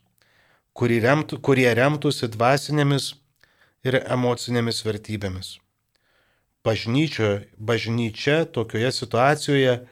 kurie, 0.73 1.01
remtų, 1.03 1.40
kurie 1.42 1.66
remtųsi 1.75 2.29
dvasinėmis 2.31 3.14
ir 3.83 3.99
emocinėmis 4.07 4.85
vertybėmis. 4.87 5.59
Bažnyčio, 6.62 7.42
bažnyčia 7.59 8.47
tokioje 8.47 8.92
situacijoje 8.92 9.88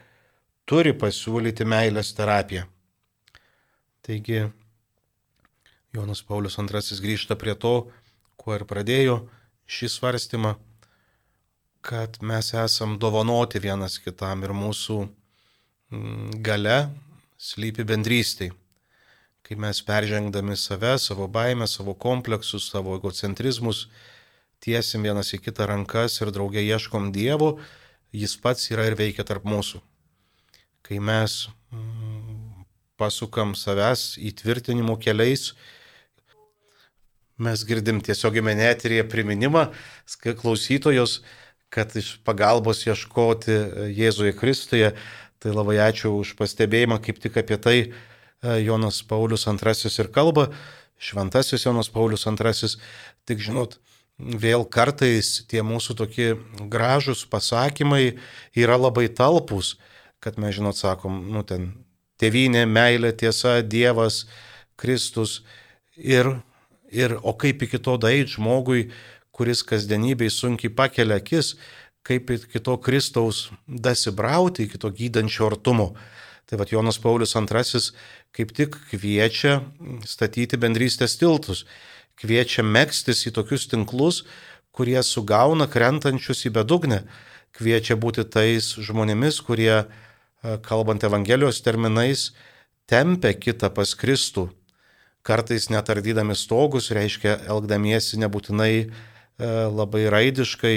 turi 0.67 0.93
pasiūlyti 0.93 1.67
meilės 1.67 2.15
terapiją. 2.15 2.63
Taigi 4.07 4.53
Jonas 5.93 6.23
Paulius 6.23 6.57
II 6.59 7.03
grįžta 7.03 7.35
prie 7.35 7.57
to, 7.59 7.91
kuo 8.37 8.55
ir 8.55 8.65
pradėjo 8.65 9.27
šį 9.71 9.89
svarstymą, 9.95 10.55
kad 11.81 12.19
mes 12.27 12.53
esam 12.59 12.97
dovanoti 13.01 13.61
vienas 13.63 13.99
kitam 14.03 14.43
ir 14.45 14.53
mūsų 14.57 14.97
mm, 15.07 16.41
gale 16.45 16.79
slypi 17.41 17.87
bendrystėj. 17.89 18.51
Kai 19.47 19.57
mes 19.59 19.81
peržengdami 19.83 20.57
save, 20.59 20.97
savo 21.03 21.27
baimę, 21.27 21.67
savo 21.71 21.95
kompleksus, 21.95 22.69
savo 22.71 22.95
egocentrizmus, 22.99 23.87
tiesim 24.63 25.07
vienas 25.07 25.33
į 25.35 25.41
kitą 25.47 25.67
rankas 25.71 26.21
ir 26.21 26.31
draugė 26.35 26.63
ieškom 26.67 27.09
Dievo, 27.15 27.57
jis 28.13 28.37
pats 28.43 28.69
yra 28.75 28.91
ir 28.91 28.99
veikia 28.99 29.25
tarp 29.27 29.47
mūsų. 29.49 29.81
Kai 30.87 31.01
mes 31.01 31.47
mm, 31.73 32.67
pasukam 33.01 33.55
savęs 33.57 34.19
įtvirtinimo 34.21 34.99
keliais, 35.01 35.55
mes 37.41 37.65
girdim 37.67 38.01
tiesiog 38.05 38.39
įmenėterėje 38.43 39.07
priminimą 39.11 39.69
klausytojus, 40.41 41.21
kad 41.71 41.95
iš 41.97 42.19
pagalbos 42.27 42.85
ieškoti 42.87 43.57
Jėzuje 43.97 44.35
Kristuje. 44.37 44.93
Tai 45.41 45.55
labai 45.57 45.79
ačiū 45.81 46.13
už 46.21 46.35
pastebėjimą, 46.37 46.99
kaip 47.01 47.21
tik 47.23 47.39
apie 47.41 47.57
tai 47.57 47.77
e, 47.81 47.91
Jonas 48.61 49.01
Paulius 49.09 49.47
II 49.49 49.93
ir 50.03 50.11
kalba, 50.13 50.51
šventasis 51.01 51.65
Jonas 51.65 51.89
Paulius 51.89 52.27
II. 52.29 52.75
Tik 53.25 53.41
žinot, 53.41 53.79
vėl 54.21 54.67
kartais 54.69 55.47
tie 55.49 55.63
mūsų 55.65 55.97
tokie 55.97 56.29
gražus 56.69 57.25
pasakymai 57.25 58.19
yra 58.53 58.77
labai 58.77 59.09
talpus, 59.09 59.79
kad 60.21 60.37
mes, 60.37 60.53
žinot, 60.59 60.77
sakom, 60.77 61.23
nu 61.33 61.41
ten, 61.49 61.71
tėvynė, 62.21 62.67
meilė, 62.69 63.15
tiesa, 63.17 63.63
Dievas, 63.65 64.27
Kristus. 64.77 65.41
Ir 65.97 66.35
Ir 66.91 67.17
o 67.23 67.35
kaip 67.39 67.63
iki 67.63 67.79
to 67.79 67.97
daeit 68.03 68.33
žmogui, 68.35 68.91
kuris 69.31 69.63
kasdienybei 69.63 70.31
sunkiai 70.31 70.73
pakelia 70.75 71.21
akis, 71.21 71.55
kaip 72.03 72.31
iki 72.35 72.61
to 72.61 72.77
Kristaus 72.83 73.51
dasibrauti, 73.67 74.67
iki 74.67 74.79
to 74.79 74.91
gydančio 74.91 75.47
artumo. 75.51 75.95
Tai 76.51 76.59
vad 76.59 76.73
Jonas 76.73 76.99
Paulius 76.99 77.37
II 77.39 77.81
kaip 78.35 78.53
tik 78.55 78.77
kviečia 78.91 79.61
statyti 80.07 80.59
bendrystės 80.59 81.17
tiltus, 81.19 81.65
kviečia 82.19 82.65
mėgstis 82.67 83.23
į 83.31 83.35
tokius 83.39 83.69
tinklus, 83.71 84.25
kurie 84.75 84.99
sugauna 85.03 85.67
krentančius 85.71 86.45
į 86.47 86.55
bedugnę, 86.59 87.05
kviečia 87.55 87.97
būti 87.99 88.27
tais 88.27 88.75
žmonėmis, 88.79 89.41
kurie, 89.47 89.87
kalbant 90.67 91.07
Evangelijos 91.07 91.63
terminais, 91.63 92.31
tempia 92.91 93.35
kitą 93.35 93.71
pas 93.75 93.95
Kristų 93.95 94.49
kartais 95.23 95.69
netardydami 95.71 96.35
stogus, 96.37 96.91
reiškia 96.95 97.37
elgdamiesi 97.51 98.19
nebūtinai 98.21 98.75
e, 98.81 98.87
labai 99.69 100.07
raidiškai 100.13 100.77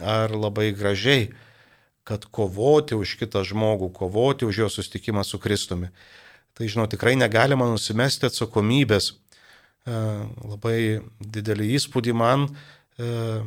ar 0.00 0.32
labai 0.34 0.70
gražiai, 0.76 1.28
kad 2.04 2.26
kovoti 2.32 2.96
už 2.96 3.16
kitą 3.20 3.44
žmogų, 3.46 3.90
kovoti 3.96 4.48
už 4.48 4.64
jo 4.64 4.70
sustikimą 4.72 5.24
su 5.24 5.40
Kristumi. 5.40 5.90
Tai, 6.54 6.68
žinau, 6.70 6.86
tikrai 6.90 7.14
negalima 7.18 7.66
nusimesti 7.70 8.28
atsakomybės. 8.28 9.12
E, 9.12 10.00
labai 10.44 10.78
didelį 11.20 11.72
įspūdį 11.78 12.16
man 12.16 12.48
e, 12.48 13.40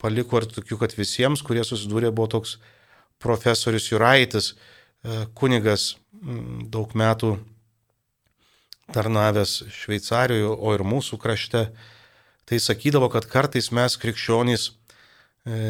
paliko 0.00 0.40
ir 0.40 0.48
tokių, 0.50 0.78
kad 0.80 0.94
visiems, 0.98 1.42
kurie 1.46 1.64
susidūrė, 1.66 2.12
buvo 2.14 2.30
toks 2.38 2.58
profesorius 3.20 3.90
Juraitis, 3.90 4.54
kunigas 5.36 5.94
daug 6.72 6.92
metų 6.96 7.34
tarnavęs 8.92 9.64
Šveicarijoje, 9.72 10.50
o 10.50 10.74
ir 10.74 10.84
mūsų 10.86 11.18
krašte, 11.20 11.68
tai 12.48 12.58
sakydavo, 12.62 13.10
kad 13.12 13.28
kartais 13.30 13.70
mes 13.74 13.96
krikščionys 14.00 14.66
e, 14.70 14.72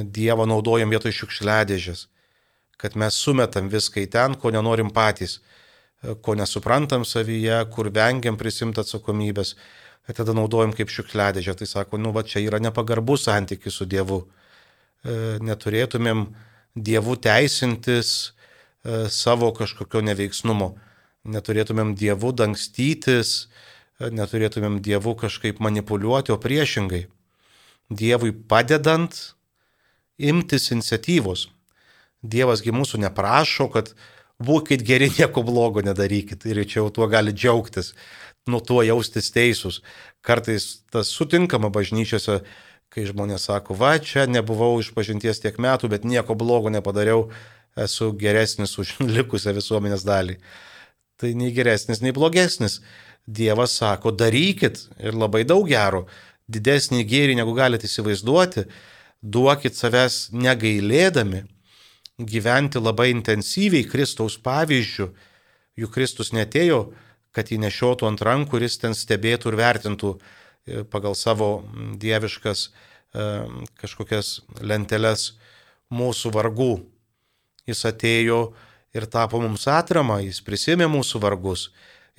Dievą 0.04 0.46
naudojam 0.48 0.92
vietoj 0.92 1.14
šiukšliadėžės, 1.18 2.06
kad 2.80 2.96
mes 2.96 3.18
sumetam 3.20 3.68
viską 3.72 4.04
į 4.04 4.10
ten, 4.14 4.36
ko 4.40 4.52
nenorim 4.54 4.92
patys, 4.94 5.38
e, 5.38 6.16
ko 6.16 6.36
nesuprantam 6.38 7.04
savyje, 7.04 7.60
kur 7.74 7.92
vengiam 7.94 8.40
prisimti 8.40 8.82
atsakomybės, 8.82 9.54
ir 10.08 10.16
tada 10.16 10.34
naudojam 10.36 10.74
kaip 10.74 10.90
šiukšliadėžę. 10.90 11.58
Tai 11.60 11.68
sako, 11.68 12.00
nu 12.00 12.14
va 12.16 12.24
čia 12.26 12.42
yra 12.42 12.58
nepagarbus 12.62 13.28
santykis 13.28 13.76
su 13.76 13.86
Dievu. 13.86 14.24
E, 15.04 15.38
neturėtumėm 15.44 16.28
Dievu 16.74 17.16
teisintis 17.18 18.32
savo 19.12 19.50
kažkokio 19.52 20.00
neveiksnumo 20.00 20.70
neturėtumėm 21.28 21.94
dievų 21.98 22.32
dangstytis, 22.36 23.48
neturėtumėm 24.00 24.80
dievų 24.84 25.16
kažkaip 25.24 25.60
manipuliuoti, 25.60 26.32
o 26.32 26.38
priešingai. 26.40 27.06
Dievui 27.90 28.32
padedant 28.32 29.34
imtis 30.20 30.70
iniciatyvos. 30.74 31.48
Dievasgi 32.20 32.72
mūsų 32.76 33.00
neprašo, 33.04 33.68
kad 33.72 33.92
būkite 34.40 34.84
geri, 34.86 35.10
nieko 35.18 35.44
blogo 35.46 35.84
nedarykit 35.84 36.46
ir 36.48 36.64
čia 36.64 36.82
jau 36.82 36.90
tuo 36.94 37.08
gali 37.10 37.32
džiaugtis, 37.36 37.94
nuo 38.48 38.60
tuo 38.64 38.84
jaustis 38.86 39.32
teisūs. 39.34 39.80
Kartais 40.24 40.82
tas 40.92 41.12
sutinkama 41.12 41.70
bažnyčiose, 41.72 42.40
kai 42.90 43.06
žmonės 43.06 43.46
sako, 43.46 43.76
va, 43.78 43.94
čia 44.02 44.26
nebuvau 44.26 44.74
iš 44.80 44.90
pažinties 44.96 45.40
tiek 45.40 45.60
metų, 45.62 45.92
bet 45.92 46.04
nieko 46.04 46.34
blogo 46.34 46.72
nepadariau, 46.72 47.28
esu 47.78 48.10
geresnis 48.18 48.76
už 48.82 48.98
likusią 49.16 49.54
visuomenės 49.56 50.04
dalį. 50.08 50.40
Tai 51.20 51.34
nei 51.36 51.52
geresnis, 51.52 52.00
nei 52.00 52.14
blogesnis. 52.16 52.80
Dievas 53.28 53.74
sako, 53.76 54.14
darykit 54.16 54.86
ir 54.98 55.14
labai 55.14 55.44
daug 55.44 55.68
gero, 55.68 56.06
didesnį 56.48 57.04
gėrį 57.06 57.36
negu 57.38 57.52
galite 57.54 57.86
įsivaizduoti, 57.86 58.64
duokit 59.20 59.76
savęs 59.76 60.30
negailėdami, 60.32 61.44
gyventi 62.20 62.80
labai 62.80 63.10
intensyviai 63.12 63.84
Kristaus 63.88 64.38
pavyzdžių, 64.40 65.10
juk 65.80 65.92
Kristus 65.94 66.32
netėjo, 66.36 66.86
kad 67.36 67.52
jį 67.52 67.60
nešiotų 67.62 68.08
ant 68.08 68.24
rankų 68.26 68.60
jis 68.64 68.78
ten 68.82 68.96
stebėtų 68.96 69.52
ir 69.52 69.58
vertintų 69.60 70.14
e, 70.16 70.82
pagal 70.90 71.14
savo 71.14 71.50
dieviškas 72.00 72.64
e, 72.66 73.28
kažkokias 73.80 74.40
lenteles 74.60 75.34
mūsų 75.94 76.32
vargų. 76.34 76.72
Jis 77.68 77.84
atėjo 77.86 78.40
ir 78.96 79.06
tapo 79.06 79.40
mums 79.42 79.66
atramą, 79.70 80.20
jis 80.24 80.40
prisimė 80.44 80.88
mūsų 80.90 81.20
vargus, 81.22 81.68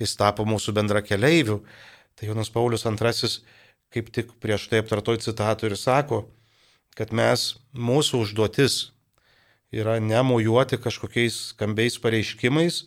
jis 0.00 0.16
tapo 0.16 0.46
mūsų 0.48 0.74
bendra 0.76 1.02
keleivių. 1.04 1.60
Tai 2.16 2.28
Jonas 2.28 2.50
Paulius 2.52 2.84
II 2.86 3.02
kaip 3.92 4.08
tik 4.12 4.32
prieš 4.40 4.68
tai 4.70 4.80
aptartoj 4.80 5.20
citatui 5.20 5.70
ir 5.70 5.76
sako, 5.76 6.24
kad 6.96 7.12
mes, 7.12 7.54
mūsų 7.76 8.22
užduotis 8.24 8.92
yra 9.72 9.98
nemojuoti 10.00 10.78
kažkokiais 10.80 11.38
skambiais 11.52 11.98
pareiškimais, 12.00 12.82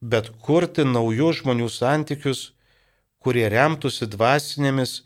bet 0.00 0.32
kurti 0.44 0.84
naujus 0.88 1.42
žmonių 1.42 1.68
santykius, 1.72 2.50
kurie 3.22 3.44
remtųsi 3.52 4.08
dvasinėmis 4.10 5.02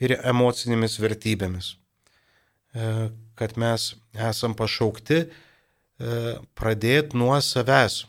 ir 0.00 0.16
emocinėmis 0.20 1.00
vertybėmis. 1.02 1.74
E, 2.76 3.08
kad 3.36 3.56
mes 3.60 3.94
esam 4.12 4.54
pašaukti 4.56 5.24
pradėti 5.98 7.16
nuo 7.16 7.36
savęs, 7.40 8.04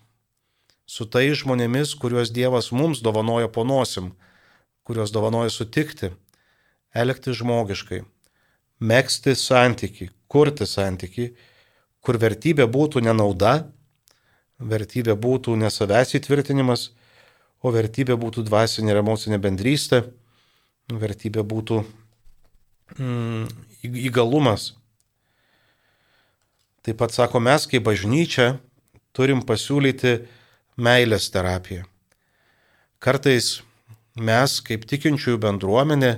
su 0.88 1.06
tai 1.06 1.30
žmonėmis, 1.36 1.96
kuriuos 2.00 2.32
Dievas 2.36 2.72
mums 2.72 3.02
dovanoja 3.04 3.48
ponosim, 3.52 4.14
kuriuos 4.88 5.12
dovanoja 5.12 5.52
sutikti, 5.52 6.12
elgti 6.96 7.36
žmogiškai, 7.36 8.04
mėgsti 8.80 9.36
santyki, 9.36 10.10
kurti 10.32 10.68
santyki, 10.68 11.32
kur 12.04 12.20
vertybė 12.20 12.68
būtų 12.72 13.04
ne 13.04 13.14
nauda, 13.16 13.68
vertybė 14.60 15.18
būtų 15.20 15.58
ne 15.60 15.72
savęs 15.72 16.16
įtvirtinimas, 16.18 16.92
o 17.62 17.72
vertybė 17.74 18.16
būtų 18.20 18.46
dvasinė 18.48 18.94
ir 18.94 19.02
emocinė 19.02 19.40
bendrystė, 19.42 20.04
vertybė 20.88 21.44
būtų 21.44 21.82
mm, 22.98 23.48
įgalumas. 23.84 24.74
Taip 26.88 26.98
pat 27.02 27.12
sako, 27.12 27.42
mes 27.44 27.68
kaip 27.68 27.84
bažnyčia 27.84 28.56
turim 29.12 29.44
pasiūlyti 29.44 30.22
meilės 30.80 31.28
terapiją. 31.34 31.84
Kartais 33.04 33.58
mes 34.16 34.58
kaip 34.64 34.88
tikinčiųjų 34.88 35.42
bendruomenė 35.44 36.16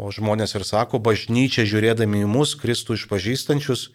O 0.00 0.08
žmonės 0.08 0.54
ir 0.56 0.64
sako, 0.64 0.96
bažnyčia 1.04 1.66
žiūrėdami 1.68 2.22
į 2.24 2.28
mus, 2.30 2.54
Kristų 2.56 2.96
išpažįstančius, 2.96 3.90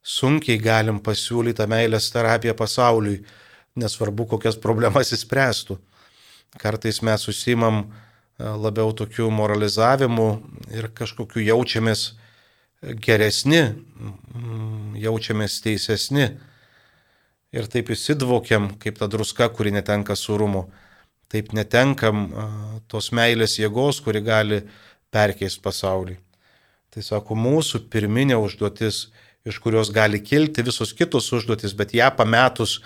sunkiai 0.00 0.56
galim 0.62 0.96
pasiūlyti 1.04 1.58
tą 1.58 1.66
meilės 1.68 2.08
terapiją 2.14 2.54
pasauliui, 2.56 3.18
nesvarbu, 3.76 4.24
kokias 4.30 4.56
problemas 4.56 5.12
įspręstų. 5.12 5.76
Kartais 6.56 7.02
mes 7.04 7.26
susimam 7.28 7.82
e, 7.82 7.88
labiau 8.48 8.94
tokiu 8.96 9.28
moralizavimu 9.28 10.28
ir 10.72 10.88
kažkokiu 10.96 11.44
jaučiamės 11.44 12.06
geresni, 12.82 13.62
jaučiamės 15.00 15.60
teisesni. 15.64 16.28
Ir 17.56 17.68
taip 17.72 17.90
įsidvokiam, 17.94 18.72
kaip 18.82 18.98
ta 18.98 19.08
druska, 19.08 19.48
kuri 19.54 19.72
netenka 19.72 20.16
surumo. 20.18 20.66
Taip 21.32 21.54
netenkam 21.56 22.28
tos 22.90 23.10
meilės 23.16 23.56
jėgos, 23.58 24.02
kuri 24.04 24.20
gali 24.22 24.60
perkeis 25.14 25.56
pasaulį. 25.62 26.18
Tai 26.92 27.04
sako, 27.04 27.36
mūsų 27.38 27.86
pirminė 27.92 28.36
užduotis, 28.40 29.06
iš 29.46 29.58
kurios 29.62 29.90
gali 29.94 30.20
kilti 30.22 30.64
visos 30.66 30.92
kitos 30.96 31.30
užduotis, 31.34 31.74
bet 31.76 31.94
ją 31.96 32.10
pametus 32.16 32.80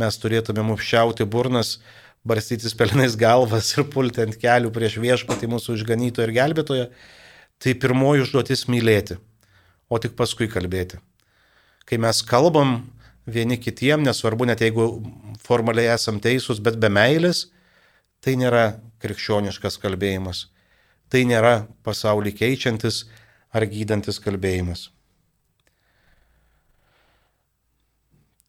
mes 0.00 0.18
turėtumėm 0.20 0.74
užšiauti 0.74 1.26
burnas, 1.28 1.78
barstytis 2.26 2.74
pelinais 2.76 3.16
galvas 3.18 3.72
ir 3.76 3.86
pulti 3.92 4.24
ant 4.24 4.36
kelių 4.40 4.72
prieš 4.74 4.98
viešpatį 5.02 5.50
mūsų 5.54 5.78
išganytoją 5.78 6.28
ir 6.28 6.34
gelbėtoją, 6.36 6.86
tai 7.62 7.74
pirmoji 7.80 8.26
užduotis 8.26 8.66
mylėti, 8.72 9.18
o 9.88 10.00
tik 10.02 10.16
paskui 10.18 10.48
kalbėti. 10.50 10.98
Kai 11.86 12.00
mes 12.02 12.22
kalbam 12.26 12.80
vieni 13.26 13.58
kitiem, 13.58 14.02
nesvarbu 14.02 14.48
net 14.48 14.64
jeigu 14.64 14.88
formaliai 15.42 15.94
esam 15.94 16.18
teisūs, 16.22 16.62
bet 16.62 16.80
be 16.82 16.90
meilės, 16.90 17.46
tai 18.20 18.34
nėra 18.40 18.76
krikščioniškas 19.02 19.78
kalbėjimas 19.82 20.46
tai 21.12 21.24
nėra 21.28 21.66
pasaulį 21.86 22.34
keičiantis 22.36 23.04
ar 23.54 23.66
gydantis 23.70 24.18
kalbėjimas. 24.22 24.90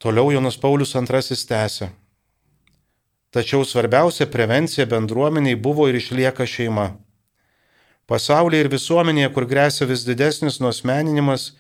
Toliau 0.02 0.30
Jonas 0.34 0.58
Paulius 0.62 0.94
II 0.94 1.38
tęsė. 1.50 1.90
Tačiau 3.34 3.66
svarbiausia 3.66 4.28
prevencija 4.30 4.86
bendruomeniai 4.90 5.58
buvo 5.60 5.88
ir 5.90 5.98
išlieka 5.98 6.46
šeima. 6.48 6.96
Pasaulyje 8.08 8.64
ir 8.64 8.70
visuomenėje, 8.72 9.30
kur 9.36 9.46
grėsia 9.50 9.86
vis 9.90 10.06
didesnis 10.08 10.62
nuosmeninimas 10.64 11.52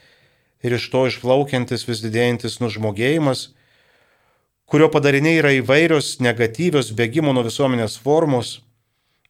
ir 0.63 0.77
iš 0.77 0.87
to 0.93 1.03
išplaukiantis 1.09 1.83
vis 1.89 1.99
didėjantis 2.05 2.61
nužmogėjimas, 2.63 3.49
kurio 4.67 4.87
padariniai 4.93 5.41
yra 5.41 5.51
įvairios 5.59 6.17
negatyvios 6.23 6.93
bėgimo 6.95 7.33
nuo 7.35 7.43
visuomenės 7.43 7.97
formos, 7.99 8.61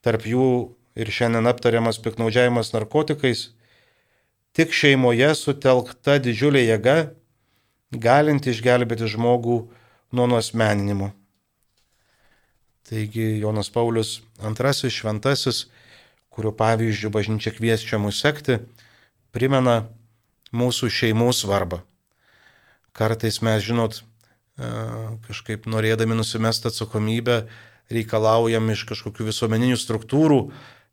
tarp 0.05 0.27
jų 0.29 0.49
ir 0.97 1.09
šiandien 1.13 1.49
aptariamas 1.49 1.97
piknaudžiavimas 2.05 2.69
narkotikais, 2.75 3.47
tik 4.53 4.73
šeimoje 4.73 5.33
sutelkta 5.37 6.19
didžiulė 6.21 6.67
jėga, 6.67 6.97
galinti 7.91 8.53
išgelbėti 8.53 9.09
žmogų 9.09 9.57
nuo 10.13 10.29
nuosmeninimo. 10.29 11.11
Taigi 12.87 13.41
Jonas 13.41 13.69
Paulius 13.73 14.21
II 14.39 14.93
šventasis, 14.93 15.65
kurio 16.37 16.53
pavyzdžių 16.53 17.09
bažnyčia 17.09 17.55
kvieščia 17.55 17.97
mus 17.97 18.21
sekti, 18.21 18.59
primena 19.33 19.87
mūsų 20.53 20.91
šeimų 20.93 21.31
svarbą. 21.33 21.81
Kartais 22.93 23.41
mes, 23.41 23.65
žinot, 23.65 24.03
kažkaip 25.25 25.65
norėdami 25.69 26.17
nusimesti 26.17 26.69
atsakomybę, 26.69 27.47
reikalaujam 27.93 28.69
iš 28.73 28.85
kažkokių 28.89 29.31
visuomeninių 29.31 29.77
struktūrų, 29.81 30.39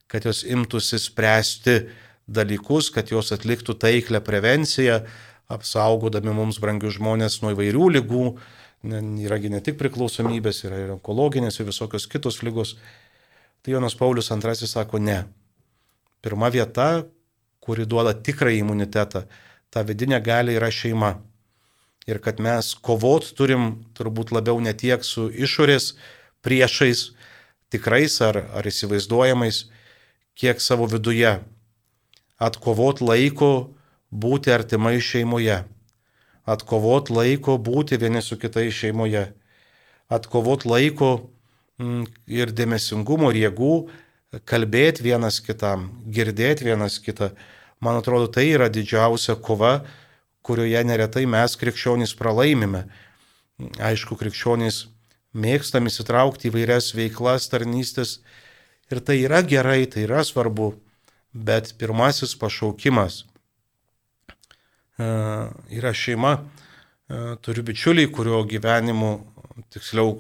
kad 0.08 0.26
jos 0.28 0.44
imtųsi 0.48 1.00
spręsti 1.00 1.78
dalykus, 2.24 2.90
kad 2.92 3.12
jos 3.12 3.32
atliktų 3.36 3.76
taiklę 3.80 4.20
prevenciją, 4.24 5.00
apsaugodami 5.52 6.32
mums 6.32 6.60
brangius 6.60 6.98
žmonės 6.98 7.40
nuo 7.42 7.52
įvairių 7.54 7.88
lygų. 7.98 8.26
Yragi 8.84 9.48
ne 9.48 9.62
tik 9.64 9.78
priklausomybės, 9.80 10.60
yra 10.66 10.82
ir 10.82 10.92
onkologinės 10.98 11.56
ir 11.60 11.68
visokios 11.70 12.04
kitos 12.10 12.42
lygos. 12.44 12.74
Tai 13.64 13.72
Jonas 13.72 13.94
Paulius 13.96 14.30
II 14.30 14.66
sako 14.68 14.98
ne. 14.98 15.24
Pirma 16.20 16.50
vieta, 16.52 17.04
kuri 17.60 17.86
duoda 17.88 18.12
tikrą 18.12 18.52
imunitetą, 18.52 19.24
ta 19.72 19.80
vidinė 19.80 20.20
gali 20.20 20.52
yra 20.58 20.68
šeima. 20.68 21.14
Ir 22.04 22.20
kad 22.20 22.42
mes 22.44 22.74
kovot 22.84 23.24
turim 23.32 23.86
turbūt 23.96 24.34
labiau 24.36 24.60
ne 24.60 24.74
tiek 24.76 25.00
su 25.00 25.30
išorės 25.32 25.94
priešais, 26.44 27.14
tikrais 27.72 28.20
ar, 28.20 28.42
ar 28.52 28.68
įsivaizduojamais, 28.68 29.64
kiek 30.36 30.60
savo 30.60 30.84
viduje. 30.84 31.32
Atkovot 32.36 33.00
laiko 33.00 33.72
būti 34.12 34.52
artimai 34.52 34.98
šeimoje. 35.00 35.62
Atkovot 36.44 37.08
laiko 37.08 37.56
būti 37.56 37.96
vieni 37.96 38.20
su 38.20 38.36
kitais 38.36 38.76
šeimoje. 38.76 39.30
Atkovot 40.12 40.68
laiko 40.68 41.30
ir 41.78 42.52
dėmesingumo 42.54 43.32
ir 43.32 43.40
jėgų 43.48 43.74
kalbėti 44.46 45.04
vienas 45.06 45.40
kitam, 45.44 45.90
girdėti 46.06 46.66
vienas 46.66 46.98
kitą. 47.02 47.32
Man 47.82 47.98
atrodo, 48.00 48.28
tai 48.30 48.48
yra 48.54 48.68
didžiausia 48.72 49.36
kova, 49.36 49.84
kurioje 50.44 50.82
neretai 50.86 51.24
mes 51.30 51.56
krikščionys 51.58 52.14
pralaimime. 52.18 52.84
Aišku, 53.82 54.16
krikščionys 54.18 54.86
mėgstam 55.34 55.86
įsitraukti 55.90 56.48
į 56.48 56.54
vairias 56.54 56.92
veiklas, 56.96 57.48
tarnystės. 57.52 58.18
Ir 58.92 59.00
tai 59.00 59.20
yra 59.22 59.42
gerai, 59.46 59.84
tai 59.90 60.04
yra 60.06 60.24
svarbu, 60.26 60.74
bet 61.32 61.72
pirmasis 61.80 62.34
pašaukimas 62.38 63.24
e, 64.98 65.06
yra 65.78 65.94
šeima. 65.96 66.36
E, 66.38 67.36
turiu 67.42 67.64
bičiulį, 67.66 68.08
kurio 68.14 68.42
gyvenimu, 68.48 69.14
tiksliau, 69.72 70.18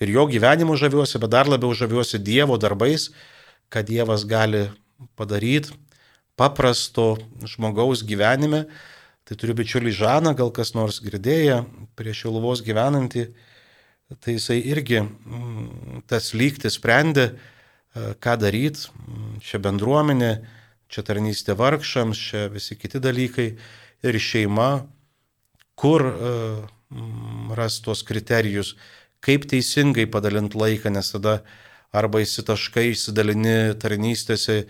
ir 0.00 0.12
jo 0.12 0.26
gyvenimu 0.28 0.76
žaviuosi, 0.76 1.20
bet 1.22 1.32
dar 1.32 1.48
labiau 1.48 1.74
žaviuosi 1.74 2.20
Dievo 2.22 2.58
darbais, 2.60 3.10
kad 3.68 3.88
Dievas 3.88 4.26
gali 4.28 4.68
padaryti 5.16 5.74
paprasto 6.36 7.16
žmogaus 7.44 8.04
gyvenime. 8.04 8.66
Tai 9.26 9.34
turiu 9.34 9.56
bičiulį 9.58 9.90
Žaną, 9.90 10.36
gal 10.38 10.52
kas 10.54 10.70
nors 10.76 11.00
girdėję, 11.02 11.64
prie 11.98 12.12
Šiluvos 12.14 12.60
gyvenantį, 12.62 13.24
tai 14.22 14.36
jisai 14.36 14.60
irgi 14.70 15.00
mm, 15.02 16.04
tas 16.06 16.30
lygti 16.38 16.70
sprendė, 16.70 17.32
e, 17.32 18.12
ką 18.22 18.36
daryti, 18.38 18.86
mm, 18.86 19.32
čia 19.42 19.58
bendruomenė, 19.64 20.30
čia 20.86 21.02
tarnystė 21.08 21.56
vargšams, 21.58 22.22
čia 22.28 22.44
visi 22.54 22.78
kiti 22.78 23.02
dalykai 23.02 23.48
ir 24.06 24.20
šeima, 24.22 24.70
kur 25.74 26.06
e, 26.06 26.30
mm, 26.94 27.50
ras 27.58 27.80
tuos 27.82 28.06
kriterijus, 28.06 28.76
kaip 29.26 29.46
teisingai 29.50 30.06
padalinti 30.10 30.58
laiką, 30.58 30.92
nes 30.94 31.10
tada 31.14 31.40
arba 31.96 32.22
įsitaškai, 32.22 32.92
įsidalini 32.92 33.74
tarnystėse 33.82 34.60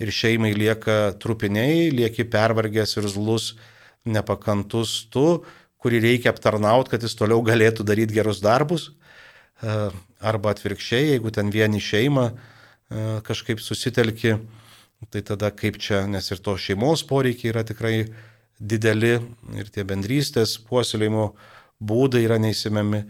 ir 0.00 0.12
šeimai 0.12 0.52
lieka 0.56 1.16
trupiniai, 1.20 1.90
lieki 1.92 2.26
pervargęs 2.32 2.96
ir 3.00 3.08
zlus, 3.12 3.54
nepakantus 4.06 5.06
tu, 5.12 5.42
kurį 5.82 6.02
reikia 6.04 6.32
aptarnauti, 6.32 6.94
kad 6.94 7.04
jis 7.04 7.16
toliau 7.18 7.42
galėtų 7.44 7.84
daryti 7.86 8.16
gerus 8.16 8.40
darbus. 8.44 8.90
E, 9.62 9.74
arba 10.20 10.52
atvirkščiai, 10.52 11.12
jeigu 11.14 11.32
ten 11.32 11.50
vieni 11.52 11.80
šeima 11.82 12.30
e, 12.30 12.36
kažkaip 13.26 13.60
susitelki, 13.62 14.36
tai 15.12 15.22
tada 15.26 15.50
kaip 15.52 15.78
čia, 15.82 16.04
nes 16.08 16.28
ir 16.32 16.40
to 16.44 16.56
šeimos 16.60 17.04
poreikiai 17.08 17.52
yra 17.52 17.64
tikrai 17.68 17.96
dideli 18.56 19.16
ir 19.56 19.70
tie 19.72 19.84
bendrystės 19.84 20.56
puoselėjimo 20.68 21.30
būdai 21.84 22.24
yra 22.24 22.38
neįsimami. 22.40 23.02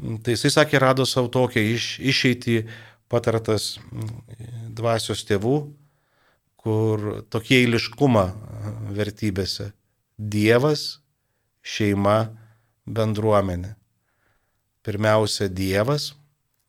Tai 0.00 0.32
jisai 0.32 0.50
sakė, 0.54 0.78
rado 0.80 1.04
savo 1.04 1.28
tokią 1.32 1.60
iš, 1.74 1.90
išeitį 2.00 2.56
patartas 3.10 3.74
dvasios 4.72 5.26
tėvų, 5.28 5.56
kur 6.60 7.24
tokie 7.32 7.58
eiliškumą 7.62 8.24
vertybėse. 8.96 9.70
Dievas, 10.16 11.00
šeima, 11.60 12.30
bendruomenė. 12.88 13.74
Pirmiausia, 14.84 15.48
Dievas, 15.52 16.14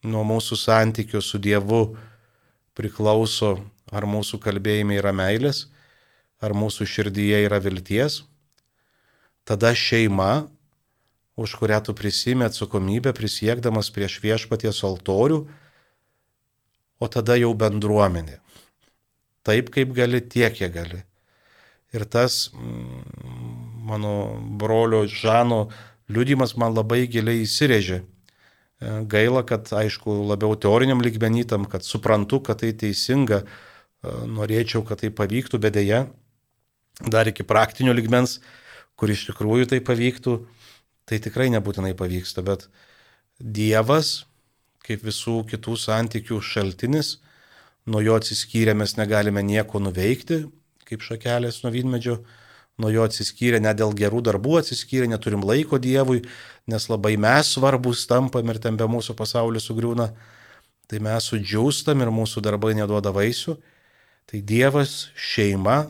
nuo 0.04 0.24
mūsų 0.28 0.58
santykių 0.60 1.22
su 1.24 1.40
Dievu 1.40 1.84
priklauso, 2.76 3.58
ar 3.92 4.08
mūsų 4.08 4.40
kalbėjime 4.44 4.98
yra 5.00 5.14
meilės, 5.16 5.66
ar 6.44 6.56
mūsų 6.58 6.88
širdyje 6.88 7.44
yra 7.46 7.60
vilties. 7.64 8.22
Tada 9.48 9.72
šeima, 9.76 10.48
už 11.40 11.56
kurią 11.60 11.80
tu 11.88 11.96
prisimė 11.98 12.50
atsakomybę 12.50 13.14
prisiekdamas 13.16 13.92
prieš 13.94 14.20
viešpaties 14.24 14.84
altorių, 14.88 15.46
o 17.02 17.08
tada 17.10 17.38
jau 17.40 17.54
bendruomenė. 17.58 18.40
Taip 19.48 19.72
kaip 19.74 19.96
gali, 19.98 20.22
tiek 20.22 20.54
kiek 20.54 20.74
gali. 20.74 21.02
Ir 21.92 22.06
tas 22.06 22.52
mm, 22.54 23.02
mano 23.90 24.14
brolio 24.60 25.08
Žano 25.10 25.66
liudimas 26.12 26.54
man 26.60 26.76
labai 26.76 27.08
giliai 27.10 27.42
įsirėžė. 27.44 28.02
E, 28.02 28.94
gaila, 29.10 29.42
kad 29.48 29.72
aišku 29.74 30.22
labiau 30.30 30.56
teoriniam 30.56 31.02
lygmenytam, 31.04 31.66
kad 31.66 31.88
suprantu, 31.88 32.40
kad 32.46 32.62
tai 32.62 32.72
teisinga, 32.78 33.42
e, 33.42 34.16
norėčiau, 34.38 34.86
kad 34.88 35.02
tai 35.02 35.12
pavyktų, 35.16 35.60
bet 35.64 35.76
dėja, 35.80 36.06
dar 37.02 37.28
iki 37.28 37.48
praktinio 37.48 37.98
lygmens, 37.98 38.40
kur 38.96 39.10
iš 39.10 39.26
tikrųjų 39.32 39.72
tai 39.74 39.82
pavyktų, 39.82 40.38
tai 41.06 41.20
tikrai 41.24 41.50
nebūtinai 41.54 41.94
pavyksta, 41.98 42.44
bet 42.46 42.68
Dievas, 43.42 44.28
kaip 44.86 45.04
visų 45.06 45.42
kitų 45.50 45.76
santykių 45.80 46.42
šaltinis, 46.46 47.16
nuo 47.90 48.02
jo 48.06 48.18
atsiskyrę 48.20 48.76
mes 48.78 48.96
negalime 49.00 49.42
nieko 49.46 49.82
nuveikti, 49.82 50.44
kaip 50.86 51.02
šakelės 51.06 51.62
nuo 51.64 51.72
vynmedžio, 51.74 52.20
nuo 52.82 52.92
jo 52.94 53.06
atsiskyrė, 53.06 53.62
ne 53.64 53.74
dėl 53.78 53.96
gerų 53.98 54.22
darbų 54.28 54.60
atsiskyrė, 54.62 55.08
neturim 55.10 55.44
laiko 55.46 55.80
Dievui, 55.82 56.22
nes 56.70 56.88
labai 56.90 57.16
mes 57.22 57.56
svarbus 57.56 58.06
tampam 58.10 58.54
ir 58.54 58.62
ten 58.62 58.78
be 58.78 58.88
mūsų 58.90 59.16
pasaulis 59.18 59.68
sugriūna, 59.70 60.12
tai 60.92 61.02
mes 61.04 61.30
sudžiūstam 61.32 62.04
ir 62.04 62.14
mūsų 62.14 62.44
darbai 62.46 62.74
neduoda 62.78 63.14
vaisių, 63.16 63.58
tai 64.30 64.42
Dievas, 64.46 65.10
šeima 65.16 65.86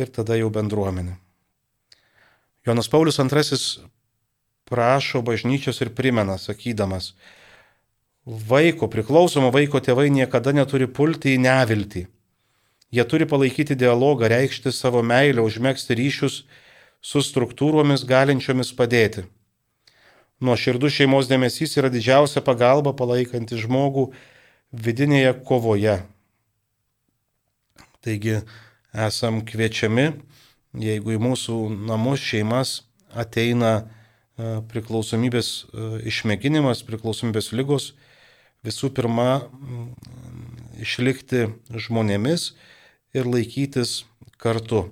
ir 0.00 0.10
tada 0.14 0.38
jau 0.38 0.50
bendruomenė. 0.52 1.16
Jonas 2.66 2.90
Paulius 2.92 3.18
II 3.20 3.90
prašo 4.70 5.24
bažnyčios 5.26 5.82
ir 5.84 5.90
primena, 5.98 6.38
sakydamas, 6.38 7.12
vaiko, 8.24 8.88
priklausomo 8.88 9.50
vaiko 9.54 9.82
tėvai 9.82 10.08
niekada 10.14 10.54
neturi 10.56 10.86
pulti 10.86 11.34
į 11.34 11.44
neviltį 11.44 12.06
Jie 12.90 13.04
turi 13.06 13.26
palaikyti 13.26 13.76
dialogą, 13.78 14.26
reikšti 14.26 14.72
savo 14.74 15.02
meilę, 15.06 15.44
užmėgsti 15.46 15.94
ryšius 15.94 16.40
su 17.00 17.20
struktūromis 17.22 18.02
galinčiomis 18.02 18.72
padėti. 18.74 19.28
Nuo 20.42 20.56
širdų 20.58 20.90
šeimos 20.90 21.28
dėmesys 21.30 21.76
yra 21.78 21.90
didžiausia 21.92 22.42
pagalba 22.42 22.90
palaikanti 22.96 23.60
žmogų 23.60 24.08
vidinėje 24.74 25.36
kovoje. 25.46 26.00
Taigi 28.02 28.40
esam 29.06 29.38
kviečiami, 29.46 30.08
jeigu 30.82 31.14
į 31.14 31.22
mūsų 31.22 31.60
namus 31.86 32.24
šeimas 32.26 32.80
ateina 33.14 33.84
priklausomybės 34.70 35.50
išmėginimas, 36.08 36.84
priklausomybės 36.86 37.50
lygos, 37.56 37.92
visų 38.66 38.92
pirma 38.96 39.42
išlikti 40.80 41.48
žmonėmis, 41.70 42.52
ir 43.14 43.26
laikytis 43.26 44.04
kartu. 44.40 44.88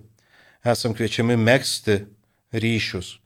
Esam 0.67 0.95
kviečiami 0.97 1.39
mėgsti 1.39 2.03
ryšius. 2.53 3.17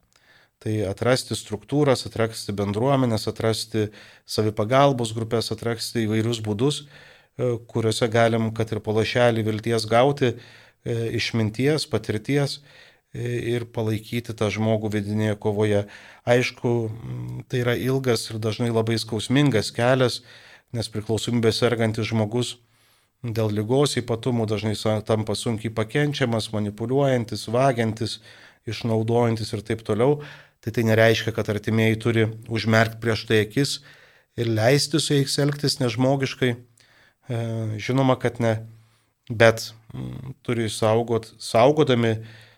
Tai 0.62 0.74
atrasti 0.86 1.34
struktūras, 1.34 2.04
atrasti 2.06 2.54
bendruomenės, 2.54 3.26
atrasti 3.26 3.88
savipagalbos 4.28 5.10
grupės, 5.16 5.50
atrasti 5.50 6.04
įvairius 6.04 6.38
būdus, 6.44 6.84
e, 6.84 7.56
kuriuose 7.72 8.06
galim, 8.12 8.52
kad 8.54 8.70
ir 8.70 8.82
palašelį 8.84 9.42
vilties 9.48 9.88
gauti, 9.90 10.36
e, 10.36 10.98
išminties, 11.18 11.88
patirties 11.90 12.60
ir 13.12 13.66
palaikyti 13.68 14.34
tą 14.36 14.48
žmogų 14.52 14.92
vidinėje 14.96 15.36
kovoje. 15.40 15.84
Aišku, 16.24 16.72
tai 17.48 17.62
yra 17.64 17.76
ilgas 17.76 18.28
ir 18.30 18.40
dažnai 18.40 18.70
labai 18.72 18.96
skausmingas 19.00 19.72
kelias, 19.74 20.22
nes 20.72 20.88
priklausomybė 20.88 21.52
sergantis 21.52 22.08
žmogus 22.08 22.56
dėl 23.22 23.52
lygos 23.54 23.96
ypatumų 24.00 24.48
dažnai 24.50 24.74
tampa 25.06 25.36
sunkiai 25.38 25.70
pakenčiamas, 25.74 26.50
manipuliuojantis, 26.54 27.46
vagiantis, 27.52 28.18
išnaudojantis 28.66 29.52
ir 29.52 29.62
taip 29.62 29.84
toliau, 29.86 30.22
tai 30.62 30.72
tai 30.74 30.86
nereiškia, 30.86 31.34
kad 31.34 31.50
artimieji 31.50 32.00
turi 32.02 32.26
užmerkti 32.50 33.00
prieš 33.02 33.26
tai 33.28 33.42
akis 33.44 33.80
ir 34.38 34.48
leisti 34.48 35.00
su 35.02 35.14
jais 35.14 35.38
elgtis 35.38 35.78
nežmogiškai. 35.82 36.54
E, 37.28 37.38
žinoma, 37.82 38.16
kad 38.18 38.40
ne, 38.42 38.56
bet 39.30 39.70
turi 40.42 40.68
saugot, 40.70 41.30
saugodami 41.38 42.16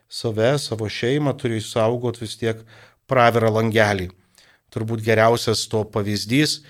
save, 0.09 0.55
savo 0.63 0.89
šeimą, 0.89 1.35
turi 1.41 1.61
saugot 1.65 2.21
vis 2.23 2.37
tiek 2.41 2.61
pravirą 3.11 3.51
langelį. 3.59 4.11
Turbūt 4.75 5.05
geriausias 5.07 5.67
to 5.71 5.85
pavyzdys 5.87 6.63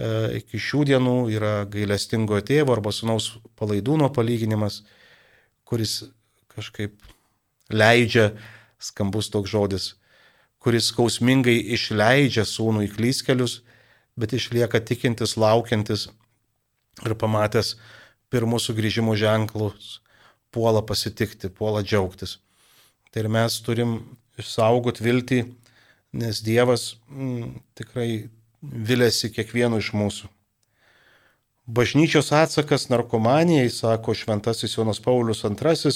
E, 0.00 0.40
iki 0.40 0.60
šių 0.60 0.84
dienų 0.88 1.16
yra 1.34 1.52
gailestingo 1.68 2.38
tėvo 2.46 2.72
arba 2.72 2.92
sunaus 2.94 3.34
palaidūno 3.60 4.08
palyginimas, 4.16 4.80
kuris 5.68 6.04
kažkaip 6.54 6.94
leidžia, 7.68 8.30
skambus 8.80 9.28
toks 9.32 9.52
žodis, 9.52 9.88
kuris 10.62 10.88
skausmingai 10.88 11.58
išleidžia 11.76 12.46
sūnų 12.48 12.86
į 12.86 12.92
klyskelius, 12.94 13.60
bet 14.16 14.32
išlieka 14.36 14.80
tikintis, 14.88 15.36
laukiantis 15.36 16.08
ir 17.04 17.16
pamatęs 17.20 17.74
pirmus 18.32 18.70
sugrįžimo 18.70 19.12
ženklus, 19.20 19.98
puola 20.54 20.80
pasitikti, 20.86 21.52
puola 21.52 21.84
džiaugtis. 21.84 22.38
Tai 23.10 23.24
ir 23.24 23.30
mes 23.32 23.56
turim 23.66 23.96
išsaugoti 24.38 25.02
viltį, 25.02 25.40
nes 26.20 26.42
Dievas 26.46 26.94
mm, 27.10 27.56
tikrai 27.78 28.10
vilėsi 28.60 29.32
kiekvienu 29.34 29.80
iš 29.80 29.90
mūsų. 29.96 30.30
Bažnyčios 31.70 32.32
atsakas 32.34 32.88
narkomanijai, 32.90 33.68
sako 33.70 34.14
šventasis 34.14 34.74
Jonas 34.76 34.98
Paulius 35.02 35.44
II, 35.44 35.92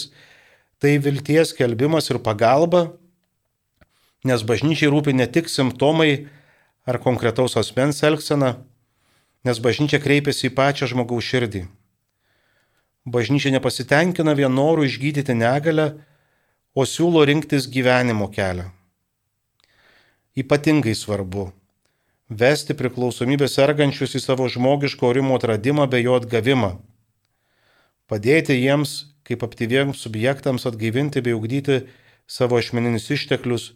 tai 0.78 0.98
vilties 1.02 1.54
kelbimas 1.56 2.10
ir 2.10 2.20
pagalba, 2.22 2.92
nes 4.24 4.42
bažnyčiai 4.46 4.90
rūpi 4.92 5.14
ne 5.14 5.26
tik 5.26 5.50
simptomai 5.50 6.26
ar 6.86 7.00
konkretaus 7.02 7.56
asmens 7.58 8.02
elgsena, 8.06 8.56
nes 9.44 9.60
bažnyčia 9.60 10.00
kreipiasi 10.02 10.48
į 10.50 10.54
pačią 10.56 10.90
žmogaus 10.92 11.26
širdį. 11.26 11.64
Bažnyčia 13.04 13.52
nepasitenkina 13.52 14.32
vien 14.36 14.54
norų 14.54 14.86
išgydyti 14.88 15.36
negalę, 15.36 15.92
o 16.74 16.86
siūlo 16.86 17.22
rinktis 17.26 17.68
gyvenimo 17.70 18.26
kelią. 18.34 18.70
Ypatingai 20.34 20.94
svarbu 20.98 21.52
vesti 22.28 22.74
priklausomybę 22.74 23.46
sergančius 23.48 24.16
į 24.18 24.22
savo 24.24 24.48
žmogiško 24.50 25.06
orimo 25.06 25.36
atradimą 25.38 25.86
bei 25.90 26.04
jo 26.06 26.16
atgavimą. 26.18 26.72
Padėti 28.10 28.56
jiems, 28.58 29.14
kaip 29.24 29.44
aktyviems 29.46 30.02
subjektams, 30.02 30.66
atgaivinti 30.66 31.22
bei 31.24 31.36
ugdyti 31.36 31.84
savo 32.26 32.58
ašmeninius 32.58 33.10
išteklius, 33.14 33.72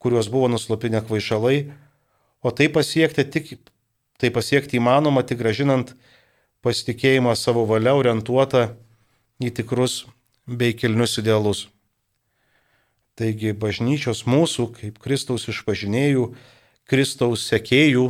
kuriuos 0.00 0.30
buvo 0.32 0.48
nuslopinę 0.48 1.02
kvaišalai, 1.04 1.70
o 2.42 2.50
tai 2.50 2.70
pasiekti, 2.72 3.26
tik, 3.28 3.52
tai 4.16 4.30
pasiekti 4.32 4.80
įmanoma 4.80 5.22
tik 5.26 5.38
gražinant 5.42 5.92
pasitikėjimą 6.64 7.36
savo 7.36 7.66
valia 7.68 7.92
orientuotą 7.98 8.70
į 9.44 9.52
tikrus 9.60 10.06
bei 10.46 10.72
kilnius 10.72 11.18
idealus. 11.20 11.68
Taigi 13.20 13.52
bažnyčios 13.52 14.24
mūsų, 14.24 14.70
kaip 14.78 15.00
Kristaus 15.04 15.44
išpažinėjų, 15.52 16.30
Kristaus 16.88 17.44
sekėjų, 17.50 18.06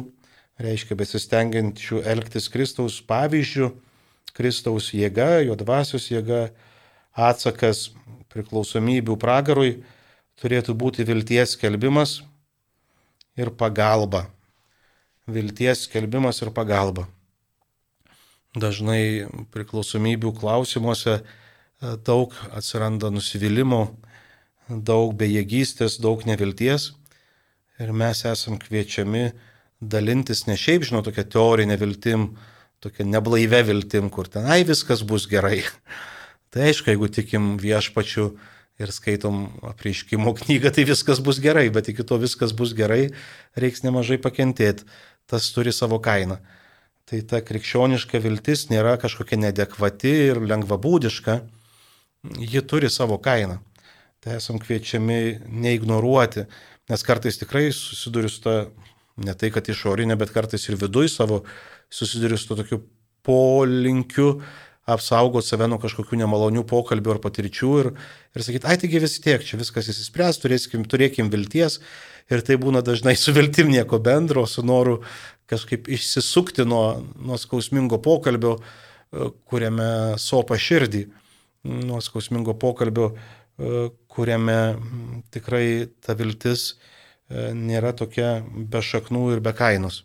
reiškia 0.63 0.95
besistengiančių 0.95 2.05
elgtis 2.07 2.47
Kristaus 2.53 3.01
pavyzdžių, 3.11 3.73
Kristaus 4.37 4.93
jėga, 4.95 5.41
jo 5.43 5.57
dvasios 5.59 6.07
jėga, 6.13 6.53
atsakas 7.11 7.89
priklausomybių 8.31 9.17
pragarui 9.19 9.81
turėtų 10.41 10.77
būti 10.79 11.07
vilties 11.09 11.57
skelbimas 11.57 12.21
ir 13.35 13.51
pagalba. 13.51 14.29
Vilties 15.27 15.89
skelbimas 15.89 16.41
ir 16.45 16.53
pagalba. 16.55 17.09
Dažnai 18.55 19.27
priklausomybių 19.55 20.33
klausimuose 20.39 21.19
e, 21.19 21.23
daug 22.07 22.35
atsiranda 22.51 23.11
nusivylimų, 23.15 23.83
daug 24.71 25.15
bejėgystės, 25.19 25.99
daug 26.01 26.23
nevilties. 26.27 26.93
Ir 27.81 27.93
mes 27.97 28.23
esam 28.29 28.59
kviečiami 28.61 29.31
dalintis 29.81 30.47
ne 30.47 30.57
šiaip, 30.61 30.85
žinau, 30.87 31.03
tokia 31.03 31.25
teorinė 31.25 31.79
viltim, 31.81 32.35
tokia 32.85 33.07
neblaivė 33.09 33.65
viltim, 33.67 34.11
kur 34.13 34.29
tenai 34.29 34.63
viskas 34.69 35.03
bus 35.03 35.27
gerai. 35.31 35.63
Tai 36.53 36.67
aišku, 36.69 36.91
jeigu 36.93 37.09
tikim 37.09 37.55
viešpačiu 37.63 38.35
ir 38.81 38.93
skaitom 38.93 39.45
apreiškimo 39.71 40.33
knygą, 40.39 40.73
tai 40.75 40.87
viskas 40.89 41.21
bus 41.23 41.39
gerai, 41.39 41.69
bet 41.71 41.91
iki 41.93 42.03
to 42.03 42.17
viskas 42.19 42.55
bus 42.57 42.73
gerai, 42.75 43.13
reiks 43.55 43.85
nemažai 43.85 44.17
pakentėti. 44.19 44.87
Tas 45.31 45.47
turi 45.55 45.71
savo 45.71 46.01
kainą. 46.03 46.41
Tai 47.07 47.21
ta 47.29 47.39
krikščioniška 47.45 48.19
viltis 48.25 48.65
nėra 48.73 48.97
kažkokia 48.99 49.39
nedekvati 49.45 50.15
ir 50.33 50.41
lengvabūdiška, 50.43 51.37
ji 52.51 52.65
turi 52.67 52.91
savo 52.91 53.21
kainą 53.23 53.61
tai 54.21 54.37
esam 54.37 54.61
kviečiami 54.61 55.21
neignoruoti, 55.49 56.47
nes 56.91 57.05
kartais 57.07 57.39
tikrai 57.41 57.71
susiduriu 57.73 58.31
su 58.33 58.43
ta, 58.45 58.57
ne 59.21 59.35
tai 59.35 59.53
kad 59.55 59.69
išorinė, 59.69 60.17
bet 60.21 60.33
kartais 60.35 60.67
ir 60.69 60.77
viduj 60.81 61.09
savo 61.13 61.43
susiduriu 61.93 62.39
su 62.39 62.51
to 62.51 62.61
tokiu 62.61 62.83
polinkiu 63.27 64.35
apsaugoti 64.91 65.47
save 65.47 65.69
nuo 65.71 65.79
kažkokių 65.81 66.19
nemalonių 66.23 66.65
pokalbių 66.69 67.15
ar 67.15 67.21
patirčių 67.23 67.73
ir, 67.83 67.91
ir 68.35 68.45
sakyti, 68.45 68.67
ai 68.67 68.79
taigi 68.81 69.03
vis 69.03 69.19
tiek, 69.23 69.43
čia 69.45 69.59
viskas 69.61 69.91
įsispręs, 69.93 70.41
turėsim, 70.43 70.87
turėkim 70.89 71.31
vilties. 71.33 71.79
Ir 72.31 72.45
tai 72.47 72.57
būna 72.63 72.83
dažnai 72.87 73.17
su 73.19 73.35
viltim 73.35 73.71
nieko 73.73 73.99
bendro, 74.03 74.45
su 74.47 74.63
noru 74.67 75.01
kažkaip 75.51 75.89
išsisukti 75.91 76.67
nuo, 76.67 77.01
nuo 77.19 77.39
skausmingo 77.41 77.99
pokalbio, 78.03 78.59
kuriame 79.51 80.19
sopa 80.23 80.59
širdį, 80.61 81.05
nuo 81.89 81.99
skausmingo 82.03 82.55
pokalbio, 82.59 83.11
kuriame 84.11 84.61
tikrai 85.31 85.89
ta 86.01 86.15
viltis 86.17 86.73
e, 86.73 87.51
nėra 87.55 87.93
tokia 87.97 88.41
be 88.45 88.81
šaknų 88.83 89.25
ir 89.35 89.43
be 89.45 89.53
kainos. 89.57 90.05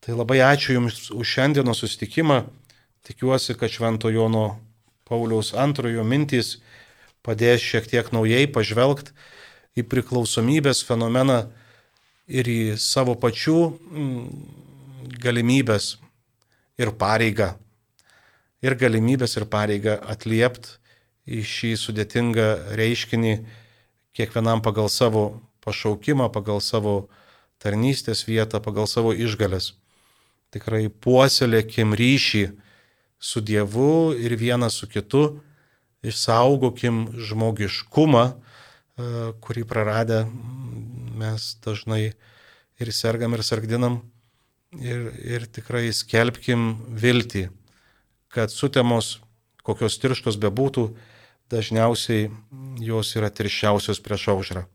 Tai 0.00 0.16
labai 0.16 0.38
ačiū 0.46 0.76
Jums 0.76 1.10
už 1.10 1.26
šiandienos 1.26 1.82
susitikimą. 1.82 2.44
Tikiuosi, 3.06 3.54
kad 3.58 3.70
Švento 3.70 4.10
Jono 4.10 4.56
Pauliaus 5.06 5.52
antrojo 5.54 6.04
mintys 6.06 6.56
padės 7.26 7.62
šiek 7.62 7.86
tiek 7.90 8.08
naujai 8.14 8.46
pažvelgti 8.50 9.14
į 9.76 9.84
priklausomybės 9.90 10.82
fenomeną 10.86 11.44
ir 12.26 12.48
į 12.50 12.60
savo 12.80 13.14
pačių 13.18 13.58
galimybės 15.22 15.96
ir 16.78 16.90
pareigą. 16.98 17.52
Ir 18.64 18.74
galimybės 18.78 19.36
ir 19.38 19.46
pareigą 19.50 19.98
atliepti 20.02 20.78
į 21.26 21.42
šį 21.42 21.72
sudėtingą 21.80 22.48
reiškinį 22.78 23.34
kiekvienam 24.16 24.62
pagal 24.62 24.88
savo 24.88 25.42
pašaukimą, 25.66 26.30
pagal 26.32 26.62
savo 26.62 27.08
tarnystės 27.62 28.24
vietą, 28.28 28.62
pagal 28.62 28.86
savo 28.86 29.12
išgalės. 29.12 29.74
Tikrai 30.54 30.86
puoselėkim 30.88 31.96
ryšį 31.98 32.44
su 33.18 33.42
Dievu 33.42 34.14
ir 34.14 34.36
vienas 34.38 34.78
su 34.78 34.86
kitu, 34.88 35.40
išsaugokim 36.06 37.08
žmogiškumą, 37.18 38.24
e, 38.30 38.34
kurį 39.42 39.64
praradę 39.66 40.22
mes 41.16 41.56
dažnai 41.64 42.14
ir 42.78 42.92
sergam 42.92 43.34
ir 43.34 43.42
sargdinam 43.42 44.00
ir, 44.80 45.10
ir 45.18 45.46
tikrai 45.50 45.88
skelbkim 45.96 46.76
viltį, 46.92 47.48
kad 48.28 48.52
sutemos, 48.52 49.18
kokios 49.66 49.98
tirštos 49.98 50.38
bebūtų, 50.38 50.90
dažniausiai 51.52 52.30
jos 52.82 53.12
yra 53.18 53.30
tirščiausios 53.30 54.02
prieš 54.04 54.28
aušrą. 54.34 54.66